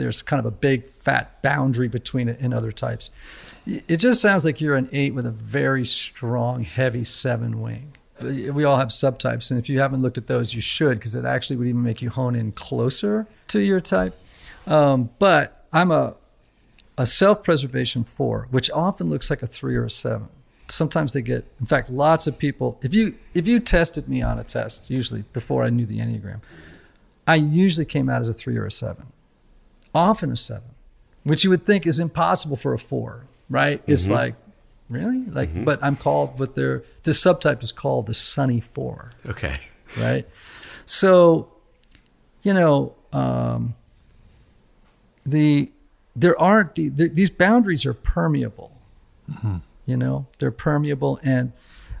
[0.00, 3.10] there's kind of a big fat boundary between it and other types.
[3.66, 7.92] It just sounds like you're an eight with a very strong, heavy seven wing.
[8.22, 11.24] We all have subtypes, and if you haven't looked at those, you should, because it
[11.24, 14.14] actually would even make you hone in closer to your type.
[14.66, 16.16] Um, but I'm a
[16.98, 20.28] a self-preservation four, which often looks like a three or a seven.
[20.68, 22.78] Sometimes they get, in fact, lots of people.
[22.82, 26.40] If you if you tested me on a test, usually before I knew the enneagram,
[27.26, 29.06] I usually came out as a three or a seven,
[29.94, 30.70] often a seven,
[31.24, 33.82] which you would think is impossible for a four, right?
[33.86, 34.34] It's like,
[34.88, 39.58] really, like, but I'm called what their this subtype is called the sunny four Okay.
[39.98, 40.26] right?
[40.86, 41.48] So,
[42.42, 43.74] you know, um,
[45.24, 45.70] the
[46.16, 48.72] there aren't the, there, these boundaries are permeable.
[49.86, 51.52] You know, they're permeable, and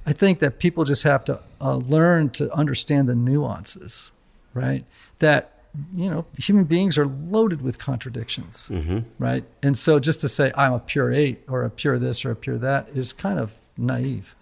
[0.04, 4.10] I think that people just have to uh, learn to understand the nuances,
[4.54, 4.84] right?
[5.20, 5.59] That
[5.92, 8.70] you know, human beings are loaded with contradictions,
[9.18, 9.44] right?
[9.62, 12.36] And so, just to say I'm a pure eight or a pure this or a
[12.36, 14.34] pure that is kind of naive.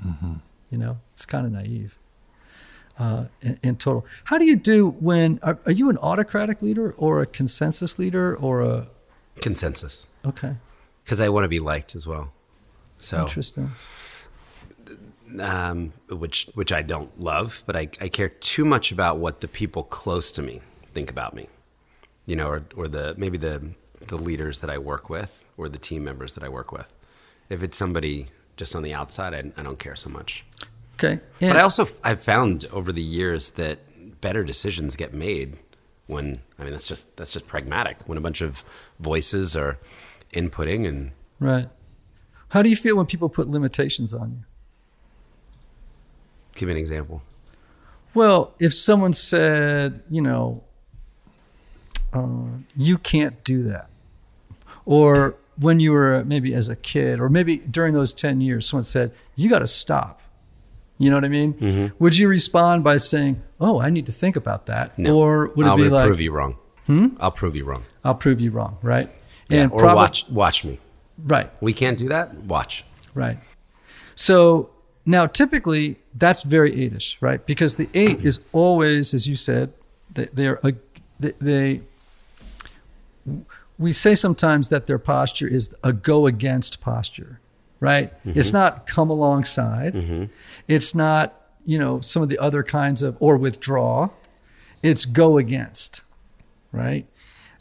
[0.70, 1.98] You know, it's kind of naive
[2.98, 4.06] uh, in, in total.
[4.24, 8.36] How do you do when are, are you an autocratic leader or a consensus leader
[8.36, 8.88] or a
[9.40, 10.04] Consensus.
[10.26, 10.56] okay
[11.04, 12.32] Because I want to be liked as well.
[12.98, 13.70] So, interesting
[15.38, 19.48] um, which which I don't love, but I, I care too much about what the
[19.48, 20.60] people close to me
[20.98, 21.46] think about me,
[22.26, 23.62] you know, or, or the maybe the
[24.08, 26.92] the leaders that I work with or the team members that I work with.
[27.48, 30.44] If it's somebody just on the outside, I, I don't care so much.
[30.96, 33.78] okay But I also I've found over the years that
[34.20, 35.56] better decisions get made
[36.08, 38.64] when I mean that's just that's just pragmatic when a bunch of
[38.98, 39.78] voices are
[40.34, 41.68] inputting and right
[42.48, 44.42] how do you feel when people put limitations on you
[46.56, 47.22] give me an example.
[48.14, 50.64] well if someone said you know
[52.12, 52.26] uh,
[52.76, 53.88] you can't do that
[54.86, 58.84] or when you were maybe as a kid or maybe during those 10 years someone
[58.84, 60.20] said you got to stop
[60.98, 61.94] you know what i mean Mm-hmm.
[61.98, 65.16] would you respond by saying oh i need to think about that No.
[65.18, 66.56] or would it I'll be like prove you wrong.
[67.20, 67.84] I'll prove you wrong.
[68.02, 69.10] I'll prove you wrong, right?
[69.50, 70.78] Yeah, and or proba- watch watch me.
[71.22, 72.32] Right, We can't do that.
[72.44, 72.82] Watch.
[73.14, 73.36] right.
[74.14, 74.70] So
[75.04, 77.44] now, typically, that's very eightish, right?
[77.44, 79.72] Because the eight is always, as you said,
[80.14, 80.72] they, they're a,
[81.20, 81.80] they, they.
[83.78, 87.38] We say sometimes that their posture is a go against posture,
[87.80, 88.12] right?
[88.24, 90.28] It's not come alongside.
[90.66, 94.10] It's not you know some of the other kinds of or withdraw.
[94.82, 96.02] It's go against,
[96.72, 97.06] right?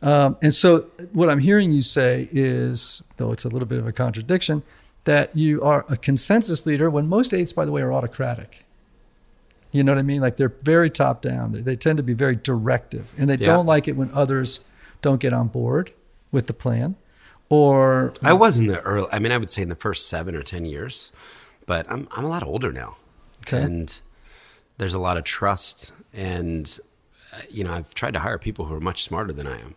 [0.04, 3.88] Um, and so, what I'm hearing you say is, though it's a little bit of
[3.88, 4.62] a contradiction,
[5.06, 8.64] that you are a consensus leader when most eights, by the way, are autocratic.
[9.72, 10.22] You know what I mean?
[10.22, 11.52] Like they're very top down.
[11.52, 13.46] They, they tend to be very directive, and they Yeah.
[13.48, 14.60] don't like it when others
[15.02, 15.92] don't get on board
[16.32, 16.96] with the plan.
[17.50, 19.08] Or I was in the early.
[19.12, 21.12] I mean, I would say in the first seven or ten years,
[21.66, 22.98] but I'm I'm a lot older now,
[23.44, 23.62] Okay.
[23.62, 24.00] and
[24.78, 26.78] there's a lot of trust, and
[27.34, 29.76] uh, you know, I've tried to hire people who are much smarter than I am.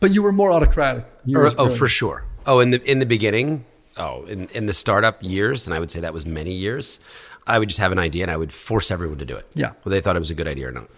[0.00, 1.04] but you were more autocratic.
[1.34, 2.24] Or, oh, for sure.
[2.46, 3.66] Oh, in the in the beginning,
[3.98, 7.00] oh, in in the startup years, and I would say that was many years.
[7.46, 9.46] I would just have an idea, and I would force everyone to do it.
[9.54, 9.72] Yeah.
[9.82, 10.88] whether they thought it was a good idea or not.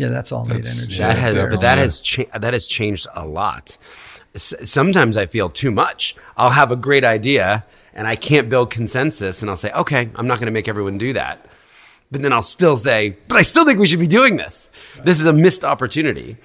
[0.00, 0.98] Yeah, that's all made That's- energy.
[0.98, 1.56] That has definitely.
[1.56, 3.76] but that has cha- that has changed a lot.
[4.34, 6.14] S- Sometimes I feel too much.
[6.36, 10.26] I'll have a great idea and I can't build consensus, and I'll say, "Okay, I'm
[10.26, 11.46] not going to make everyone do that."
[12.12, 14.70] But then I'll still say, "But I still think we should be doing this.
[15.04, 16.36] This is a missed opportunity."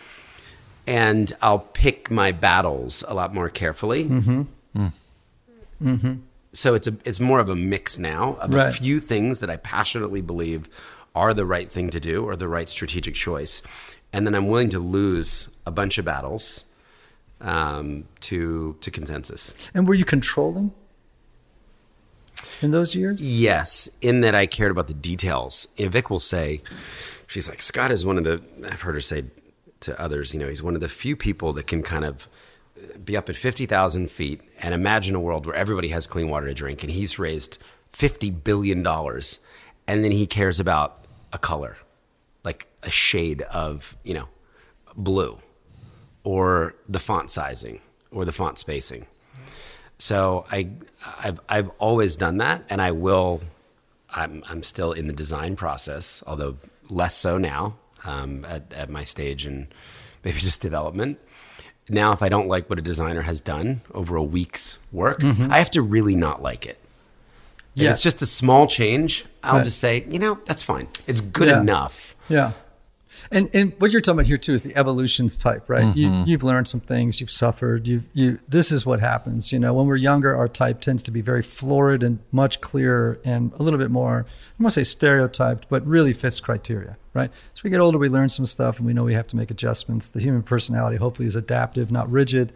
[0.88, 4.04] And I'll pick my battles a lot more carefully.
[4.06, 4.42] Mm-hmm.
[4.78, 5.90] Mm-hmm.
[5.90, 6.14] Mm-hmm.
[6.54, 9.58] So it's a it's more of a mix now of a few things that I
[9.58, 10.70] passionately believe
[11.16, 13.62] are the right thing to do or the right strategic choice,
[14.14, 16.66] and then I'm willing to lose a bunch of battles
[17.42, 19.56] um, to to consensus.
[19.74, 20.72] And were you controlling
[22.62, 23.24] in those years?
[23.26, 25.68] Yes, in that I cared about the details.
[25.78, 26.62] And Vic will say,
[27.28, 29.26] she's like, Scott is one of the, I've heard her say
[29.82, 32.28] to others, you know, he's one of the few people that can kind of
[33.04, 36.54] be up at 50,000 feet and imagine a world where everybody has clean water to
[36.54, 36.84] drink.
[36.84, 37.58] And he's raised
[37.94, 38.86] $50 billion.
[39.88, 41.05] And then he cares about
[41.36, 41.78] a color,
[42.44, 44.28] like a shade of, you know,
[44.96, 45.38] blue
[46.24, 47.80] or the font sizing
[48.12, 49.06] or the font spacing.
[49.98, 50.70] So I,
[51.24, 53.42] I've, I've always done that, and I will.
[54.10, 56.56] I'm, I'm still in the design process, although
[56.90, 59.68] less so now um, at, at my stage and
[60.24, 61.18] maybe just development.
[61.90, 65.52] now if I don't like what a designer has done over a week's work, Mm-hmm.
[65.52, 66.78] I have to really not like it.
[67.76, 67.92] If Yeah.
[67.92, 69.64] it's just a small change, I'll Right.
[69.66, 70.88] just say, you know, that's fine.
[71.08, 71.60] It's good Yeah.
[71.62, 72.16] enough.
[72.30, 72.52] Yeah.
[73.32, 75.96] And and what you're talking about here too is the evolution type, right?
[75.96, 76.30] You Mm-hmm.
[76.30, 79.52] you've learned some things, you've suffered, you you this is what happens.
[79.52, 83.20] You know, when we're younger, our type tends to be very florid and much clearer
[83.26, 84.26] and a little bit more
[84.60, 87.32] I want to say stereotyped, but really fits criteria, right?
[87.56, 89.50] As we get older, we learn some stuff and we know we have to make
[89.50, 90.08] adjustments.
[90.08, 92.54] The human personality hopefully is adaptive, not rigid,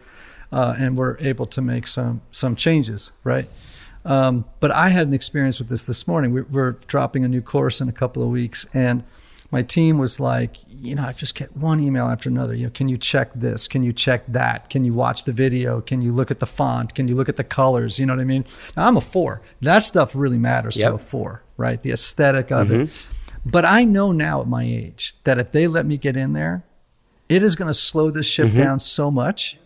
[0.52, 3.48] uh, and we're able to make some some changes, right?
[4.04, 6.32] Um, but I had an experience with this this morning.
[6.32, 9.04] We, we're dropping a new course in a couple of weeks, and
[9.50, 12.54] my team was like, you know, I just get one email after another.
[12.54, 13.68] You know, can you check this?
[13.68, 14.70] Can you check that?
[14.70, 15.80] Can you watch the video?
[15.80, 16.94] Can you look at the font?
[16.94, 17.98] Can you look at the colors?
[17.98, 18.44] You know what I mean?
[18.76, 19.42] Now I'm a four.
[19.60, 20.88] That stuff really matters Yep.
[20.88, 21.80] to a four, right?
[21.80, 22.90] The aesthetic of it.
[23.44, 26.62] But I know now at my age that if they let me get in there,
[27.28, 29.56] it is going to slow this ship down so much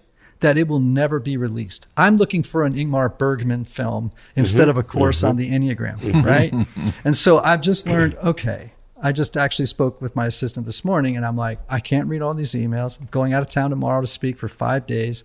[0.44, 1.86] that it will never be released.
[1.96, 4.98] I'm looking for an Ingmar Bergman film instead of a mm-hmm.
[4.98, 5.64] course on the mm-hmm.
[5.64, 6.20] Enneagram, mm-hmm.
[6.20, 6.94] right?
[7.04, 11.16] and so I've just learned, okay, I just actually spoke with my assistant this morning
[11.16, 13.00] and I'm like, I can't read all these emails.
[13.00, 15.24] I'm going out of town tomorrow to speak for five days.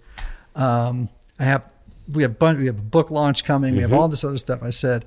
[0.56, 1.70] Um, I have,
[2.10, 3.76] we have, bun- we have a book launch coming.
[3.76, 4.64] We have all this other stuff.
[4.64, 5.04] I said,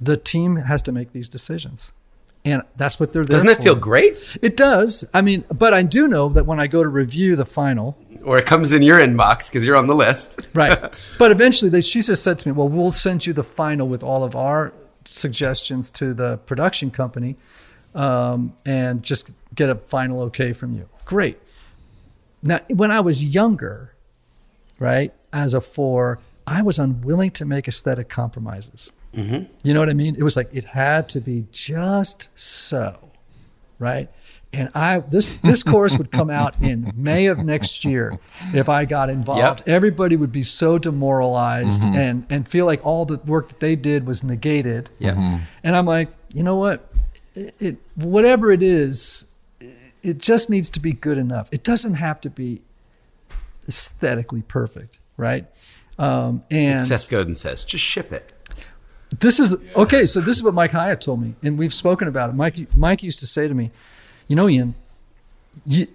[0.00, 1.92] the team has to make these decisions.
[2.44, 3.62] And that's what they're there Doesn't that for.
[3.62, 4.36] feel great?
[4.42, 5.04] It does.
[5.14, 8.38] I mean, but I do know that when I go to review the final, Or
[8.38, 10.46] it comes in your inbox because you're on the list.
[10.54, 10.92] right?
[11.18, 14.02] but eventually, they, she just said to me, "Well, we'll send you the final with
[14.02, 14.72] all of our
[15.04, 17.36] suggestions to the production company,
[17.94, 21.38] um, and just get a final okay from you." Great.
[22.42, 23.94] Now, when I was younger,
[24.78, 28.90] right, as a four, I was unwilling to make aesthetic compromises.
[29.62, 30.16] You know what I mean?
[30.16, 33.10] It was like it had to be just so,
[33.78, 34.08] right?
[34.54, 38.18] And I this this course would come out in May of next year
[38.52, 39.60] if I got involved.
[39.60, 39.68] Yep.
[39.68, 44.06] Everybody would be so demoralized and and feel like all the work that they did
[44.06, 44.90] was negated.
[44.98, 45.40] Yeah.
[45.64, 46.86] And I'm like, you know what?
[47.34, 49.24] It, it whatever it is,
[50.02, 51.48] it just needs to be good enough.
[51.50, 52.60] It doesn't have to be
[53.66, 55.46] aesthetically perfect, right?
[55.98, 58.32] Um, and Seth Godin says, just ship it.
[59.20, 60.04] this is okay.
[60.04, 62.34] So this is what Mike Hyatt told me, and we've spoken about it.
[62.34, 63.70] Mike, Mike used to say to me,
[64.32, 64.74] "You know, Ian,
[65.66, 65.86] you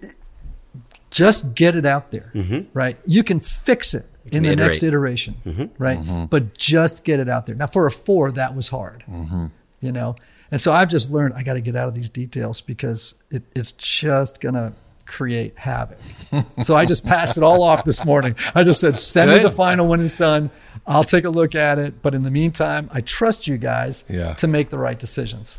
[1.10, 2.30] just get it out there,
[2.72, 2.96] right?
[3.04, 4.84] You can fix it in can the next iterate.
[4.84, 5.98] iteration, right?
[5.98, 6.26] Mm-hmm.
[6.26, 7.56] But just get it out there.
[7.56, 9.46] Now, for a four, that was hard, mm-hmm.
[9.80, 10.14] you know.
[10.52, 13.42] And so I've just learned I got to get out of these details because it,
[13.56, 14.72] it's just gonna
[15.04, 15.98] create havoc.
[16.62, 18.36] so I just passed it all off this morning.
[18.54, 20.50] I just said, send me the final when it's done.
[20.86, 22.02] I'll take a look at it.
[22.02, 24.34] But in the meantime, I trust you guys Yeah.
[24.34, 25.58] to make the right decisions,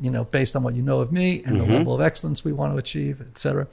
[0.00, 2.52] you know, based on what you know of me and the level of excellence we
[2.52, 3.66] want to achieve, et cetera.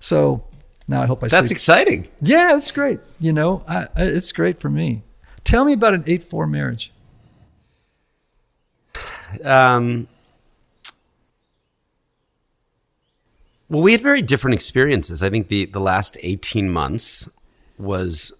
[0.00, 0.44] So
[0.88, 1.56] now I hope I That's sleep.
[1.56, 2.08] exciting.
[2.20, 3.00] yeah, it's great.
[3.18, 5.02] You know, I, it's great for me.
[5.44, 6.92] Tell me about an 8 4 marriage.
[9.44, 10.08] Um,
[13.68, 15.22] well, we had very different experiences.
[15.22, 17.28] I think the, the last 18 months
[17.78, 18.32] was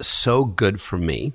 [0.00, 1.34] so good for me.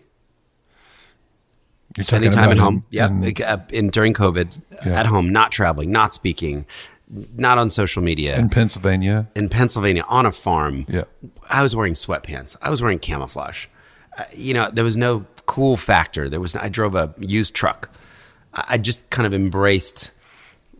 [1.98, 2.76] You're Spending time at home.
[2.76, 3.08] in- Yeah.
[3.08, 5.00] in- like, uh, in, during COVID, Yeah.
[5.00, 6.66] at home, not traveling, not speaking,
[7.38, 8.38] not on social media.
[8.38, 9.28] in Pennsylvania.
[9.36, 10.86] in Pennsylvania on a farm.
[10.90, 11.04] Yeah.
[11.50, 12.56] I was wearing sweatpants.
[12.62, 13.68] I was wearing camouflage.
[14.18, 16.28] Uh, you know, there was no cool factor.
[16.30, 16.56] There was.
[16.56, 17.90] I drove a used truck.
[18.54, 20.10] I, I just kind of embraced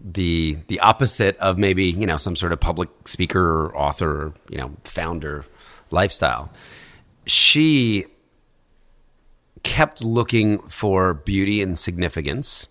[0.04, 4.34] the the opposite of maybe you know some sort of public speaker or author or
[4.50, 5.46] you know founder
[5.92, 6.52] lifestyle.
[7.26, 8.06] She
[9.66, 12.68] kept looking for beauty and significance,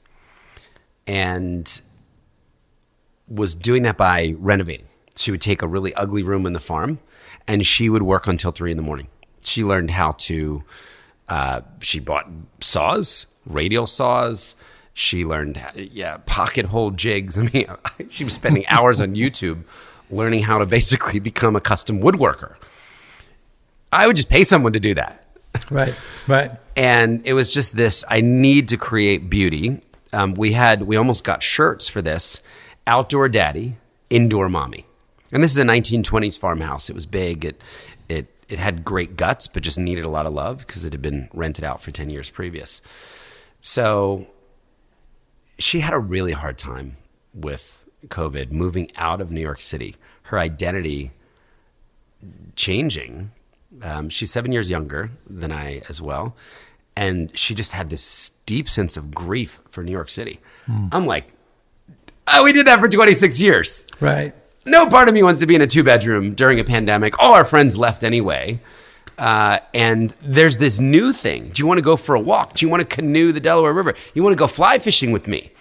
[1.07, 1.81] and
[3.29, 4.87] was doing that by renovating.
[5.17, 7.01] She would take a really ugly room in the farm
[7.47, 9.09] and she would work until three in the morning.
[9.43, 10.63] She learned how to,
[11.29, 12.29] uh, she bought
[12.61, 14.55] saws, radial saws.
[14.95, 17.39] She learned, yeah, pocket hole jigs.
[17.39, 17.67] I mean,
[18.09, 19.65] she was spending hours on YouTube
[20.11, 22.55] learning how to basically become a custom woodworker.
[23.93, 25.24] I would just pay someone to do that
[25.71, 25.95] Right,
[26.29, 26.51] right.
[26.77, 29.81] and it was just this i need to create beauty.
[30.13, 32.41] Um, we had we almost got shirts for this
[32.87, 33.79] outdoor daddy
[34.11, 34.87] indoor mommy.
[35.33, 36.89] And this is a 1920s farmhouse.
[36.89, 37.45] It was big.
[37.45, 37.61] It
[38.09, 41.03] it it had great guts but just needed a lot of love because it had
[41.03, 42.81] been rented out for 10 years previous.
[43.61, 44.27] So
[45.59, 46.97] she had a really hard time
[47.33, 49.97] with covid moving out of new york city.
[50.25, 51.11] Her identity
[52.55, 53.33] changing.
[53.83, 56.37] Um, she's seven years younger than I as well.
[56.97, 60.41] And she just had this deep sense of grief for New York City.
[60.93, 61.27] I'm like,
[62.29, 63.85] oh, we did that for 26 years.
[64.01, 64.33] Right.
[64.65, 67.19] no part of me wants to be in a two bedroom during a pandemic.
[67.19, 68.61] All our friends left anyway.
[69.19, 71.51] Uh, and there's this new thing.
[71.51, 72.55] Do you want to go for a walk?
[72.55, 73.95] Do you want to canoe the Delaware River?
[74.15, 75.53] You want to go fly fishing with me?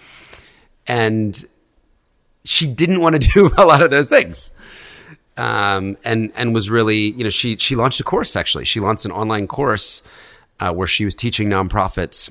[0.86, 1.44] And
[2.44, 4.50] she didn't want to do a lot of those things.
[5.36, 8.64] Um, and and was really, you know, she she launched a course actually.
[8.64, 10.00] She launched an online course
[10.60, 12.30] uh, where she was teaching nonprofits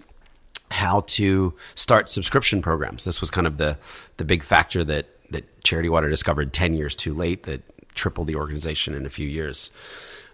[0.72, 3.04] how to start subscription programs.
[3.04, 3.78] This was kind of the
[4.18, 7.62] the big factor that that Charity Water discovered ten years too late that
[7.94, 9.72] tripled the organization in a few years.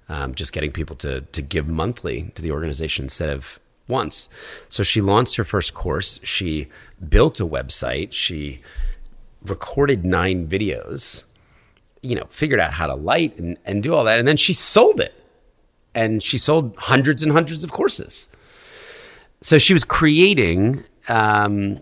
[0.08, 4.30] Um, just getting people to to give monthly to the organization instead of once.
[4.70, 6.20] So she launched her first course.
[6.24, 6.68] She
[7.10, 8.12] built a website.
[8.12, 8.62] She
[9.46, 11.24] recorded nine videos.
[12.02, 14.54] You know, figured out how to light and, and do all that, and then she
[14.54, 15.14] sold it.
[15.96, 18.28] And she sold hundreds and hundreds of courses
[19.42, 21.82] so she was creating, um,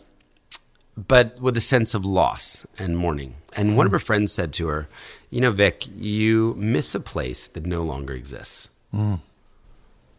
[0.95, 3.35] but with a sense of loss and mourning.
[3.55, 4.87] And one of her friends said to her,
[5.29, 8.69] "You know, Vic, you miss a place that no longer exists."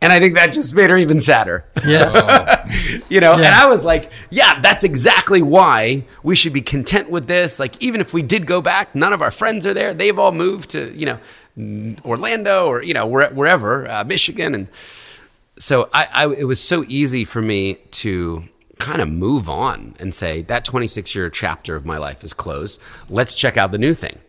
[0.01, 1.65] And I think that just made her even sadder.
[1.85, 3.05] Yes.
[3.09, 7.27] you know, and I was like, yeah, that's exactly why we should be content with
[7.27, 7.59] this.
[7.59, 9.95] Like, even if we did go back, none of our friends are there.
[9.95, 14.55] They've all moved to, you know, Orlando or, you know, wherever, uh, Michigan.
[14.55, 14.69] And
[15.59, 18.45] so I, I, it was so easy for me to
[18.79, 22.79] kind of move on and say, that 26 year chapter of my life is closed.
[23.09, 24.21] Let's check out the new thing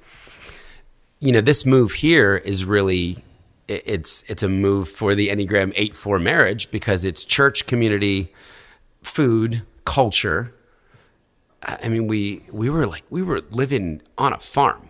[1.19, 3.17] you know this move here is really
[3.69, 8.33] it's it's a move for the enneagram 8-4 marriage because it's church community
[9.03, 10.53] food culture
[11.63, 14.89] i mean we we were like we were living on a farm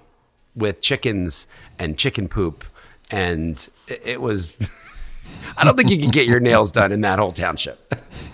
[0.55, 1.45] with chickens
[1.77, 2.63] and chicken poop
[3.11, 4.57] and it, was
[5.57, 7.93] i don't think you could get your nails done in that whole township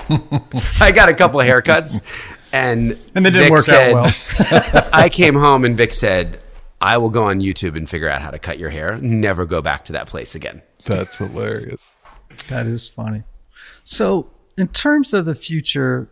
[0.79, 2.05] i got a couple of haircuts
[2.51, 4.13] and And they didn't Vic work out well.
[4.51, 6.39] well I came home and Vic said,
[6.81, 8.97] I will go on YouTube and figure out how to cut your hair.
[8.97, 10.61] Never go back to that place again.
[10.85, 11.95] That's hilarious.
[12.49, 13.23] That is funny.
[13.83, 16.09] So, in terms of the future,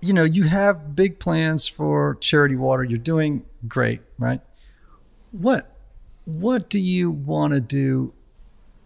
[0.00, 2.84] you know, you have big plans for Charity Water.
[2.84, 4.40] You're doing great, right?
[5.32, 5.76] What
[6.24, 8.12] what do you want to do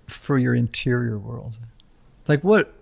[0.07, 1.59] for your interior world?
[2.27, 2.75] Like what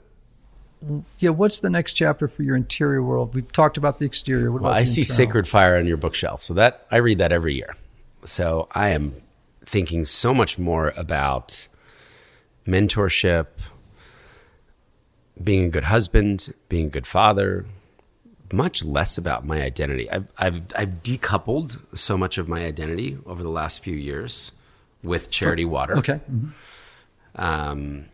[1.18, 3.34] yeah, what's the next chapter for your interior world?
[3.34, 4.50] We've talked about the exterior.
[4.50, 5.16] What Well, I see internal?
[5.16, 6.42] Sacred Fire on your bookshelf.
[6.42, 7.74] So that I read that every year.
[8.24, 9.14] So I am
[9.64, 11.66] thinking so much more about
[12.66, 13.46] mentorship,
[15.42, 17.64] being a good husband, being a good father,
[18.52, 20.10] much less about my identity.
[20.10, 24.52] I've, I've, I've decoupled so much of my identity over the last few years
[25.02, 25.96] with Charity Water.
[25.98, 26.20] Okay.
[26.30, 26.52] mhm.
[27.36, 28.04] um,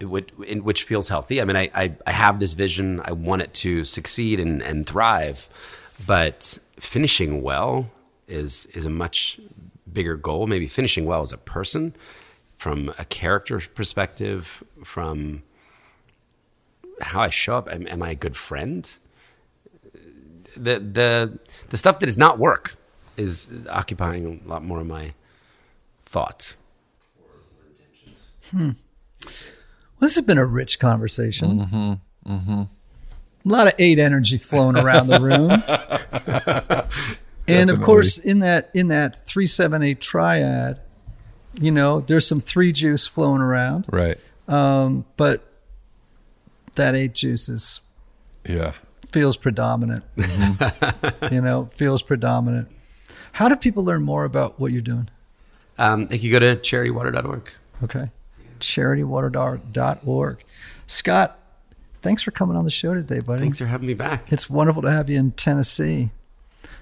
[0.00, 1.40] in, which feels healthy.
[1.40, 3.00] I mean, I, I, I have this vision.
[3.04, 5.48] I want it to succeed and, and thrive,
[6.06, 7.90] but finishing well
[8.26, 9.40] is is a much
[9.92, 10.46] bigger goal.
[10.46, 11.94] Maybe finishing well as a person,
[12.56, 15.42] from a character perspective, from
[17.00, 17.68] how I show up.
[17.68, 18.90] Am, am I a good friend?
[20.56, 21.38] The the
[21.68, 22.76] the stuff that does not work
[23.16, 25.12] is occupying a lot more of my
[26.04, 26.56] thoughts.
[27.18, 27.28] Well,
[28.50, 28.70] hmm.
[30.00, 31.60] This has been a rich conversation.
[31.60, 32.60] Mm-hmm, mm-hmm.
[32.62, 35.50] A lot of eight energy flowing around the room.
[37.48, 40.80] and of course, in that in that three seven eight triad,
[41.60, 43.86] you know, there's some three juice flowing around.
[43.90, 44.18] Right.
[44.48, 45.46] Um, but
[46.74, 47.80] that eight juice is
[48.46, 48.72] Yeah.
[49.12, 50.04] feels predominant.
[51.30, 52.68] you know, feels predominant.
[53.32, 55.08] How do people learn more about what you're doing?
[55.78, 57.50] Um, they could go to charitywater.org.
[57.84, 58.10] Okay.
[58.60, 60.44] Charitywater.org.
[60.86, 61.38] Scott,
[62.02, 63.40] thanks for coming on the show today, buddy.
[63.42, 64.32] Thanks for having me back.
[64.32, 66.10] It's wonderful to have you in Tennessee.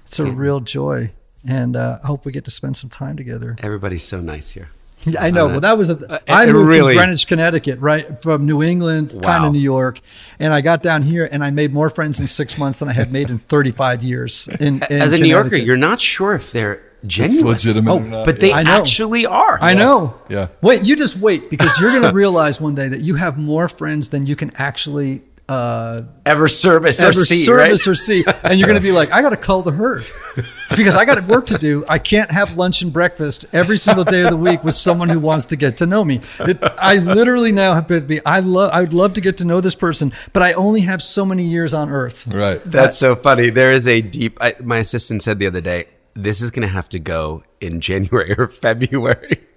[0.05, 1.11] It's a real joy.
[1.47, 3.55] And uh, I hope we get to spend some time together.
[3.59, 4.69] Everybody's so nice here.
[5.03, 5.47] Yeah, I know.
[5.47, 9.17] Well, that was a, uh, I moved really- to Greenwich, Connecticut, right from New England,
[9.23, 10.01] kind of New York,
[10.39, 12.93] and I got down here and I made more friends in six months than I
[12.93, 14.49] had made in 35 years.
[14.59, 17.53] In, in As a New Yorker, you're not sure if they're genuine.
[17.53, 18.63] legitimate Oh, or but they yeah.
[18.65, 19.57] Actually are.
[19.61, 20.19] I know.
[20.29, 20.47] Yeah.
[20.61, 23.67] Wait, you just wait because you're going to realize one day that you have more
[23.67, 27.91] friends than you can actually uh, Ever service or ever see, service right?
[27.91, 30.05] or see, and you're going to be like, I got to cull the herd
[30.75, 31.83] because I got work to do.
[31.89, 35.19] I can't have lunch and breakfast every single day of the week with someone who
[35.19, 36.21] wants to get to know me.
[36.39, 38.23] It, I literally now have to be.
[38.23, 38.69] I love.
[38.71, 41.45] I would love to get to know this person, but I only have so many
[41.45, 42.27] years on Earth.
[42.27, 42.61] Right.
[42.63, 43.49] That's so funny.
[43.49, 44.37] There is a deep.
[44.39, 47.81] I, my assistant said the other day, this is going to have to go in
[47.89, 49.39] January or February.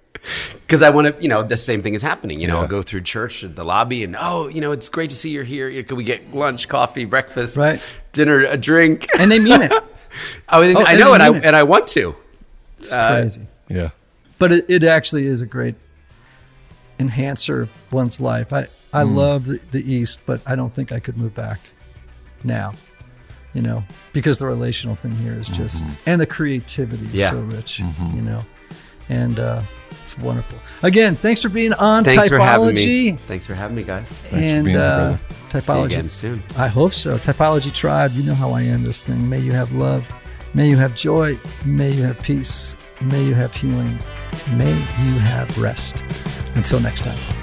[0.61, 2.39] Because I want to, you know, the same thing is happening.
[2.39, 2.61] You know, Yeah.
[2.61, 5.31] I'll go through church at the lobby and, oh, you know, it's great to see
[5.31, 5.83] you're here.
[5.83, 7.81] Could we get lunch, coffee, breakfast, Right.
[8.13, 9.05] dinner, a drink?
[9.19, 9.73] And they mean it.
[10.47, 11.43] Oh, and Oh, I know, and I it.
[11.43, 12.15] and I want to.
[12.79, 13.47] It's uh, crazy.
[13.67, 13.89] Yeah.
[14.37, 15.75] but it, it actually is a great
[16.99, 18.53] enhancer of one's life.
[18.53, 19.15] I, I hmm.
[19.15, 21.59] love the, the East, but I don't think I could move back
[22.43, 22.73] now,
[23.53, 23.83] you know,
[24.13, 27.31] because the relational thing here is just, and the creativity is Yeah.
[27.31, 28.43] so rich, you know,
[29.09, 29.61] and uh,
[30.03, 30.57] it's wonderful.
[30.81, 32.29] Again, thanks for being on Thanks Typology.
[32.29, 33.11] for having me.
[33.13, 34.21] Thanks for having me, guys.
[34.31, 35.19] And being here, uh, brother.
[35.59, 35.85] See you Typology.
[35.85, 36.43] again soon.
[36.57, 37.17] I hope so.
[37.19, 39.29] Typology Tribe, you know how I end this thing.
[39.29, 40.11] May you have love.
[40.55, 41.37] May you have joy.
[41.65, 42.75] May you have peace.
[43.01, 43.97] May you have healing.
[44.55, 46.03] May you have rest.
[46.55, 47.42] Until next time.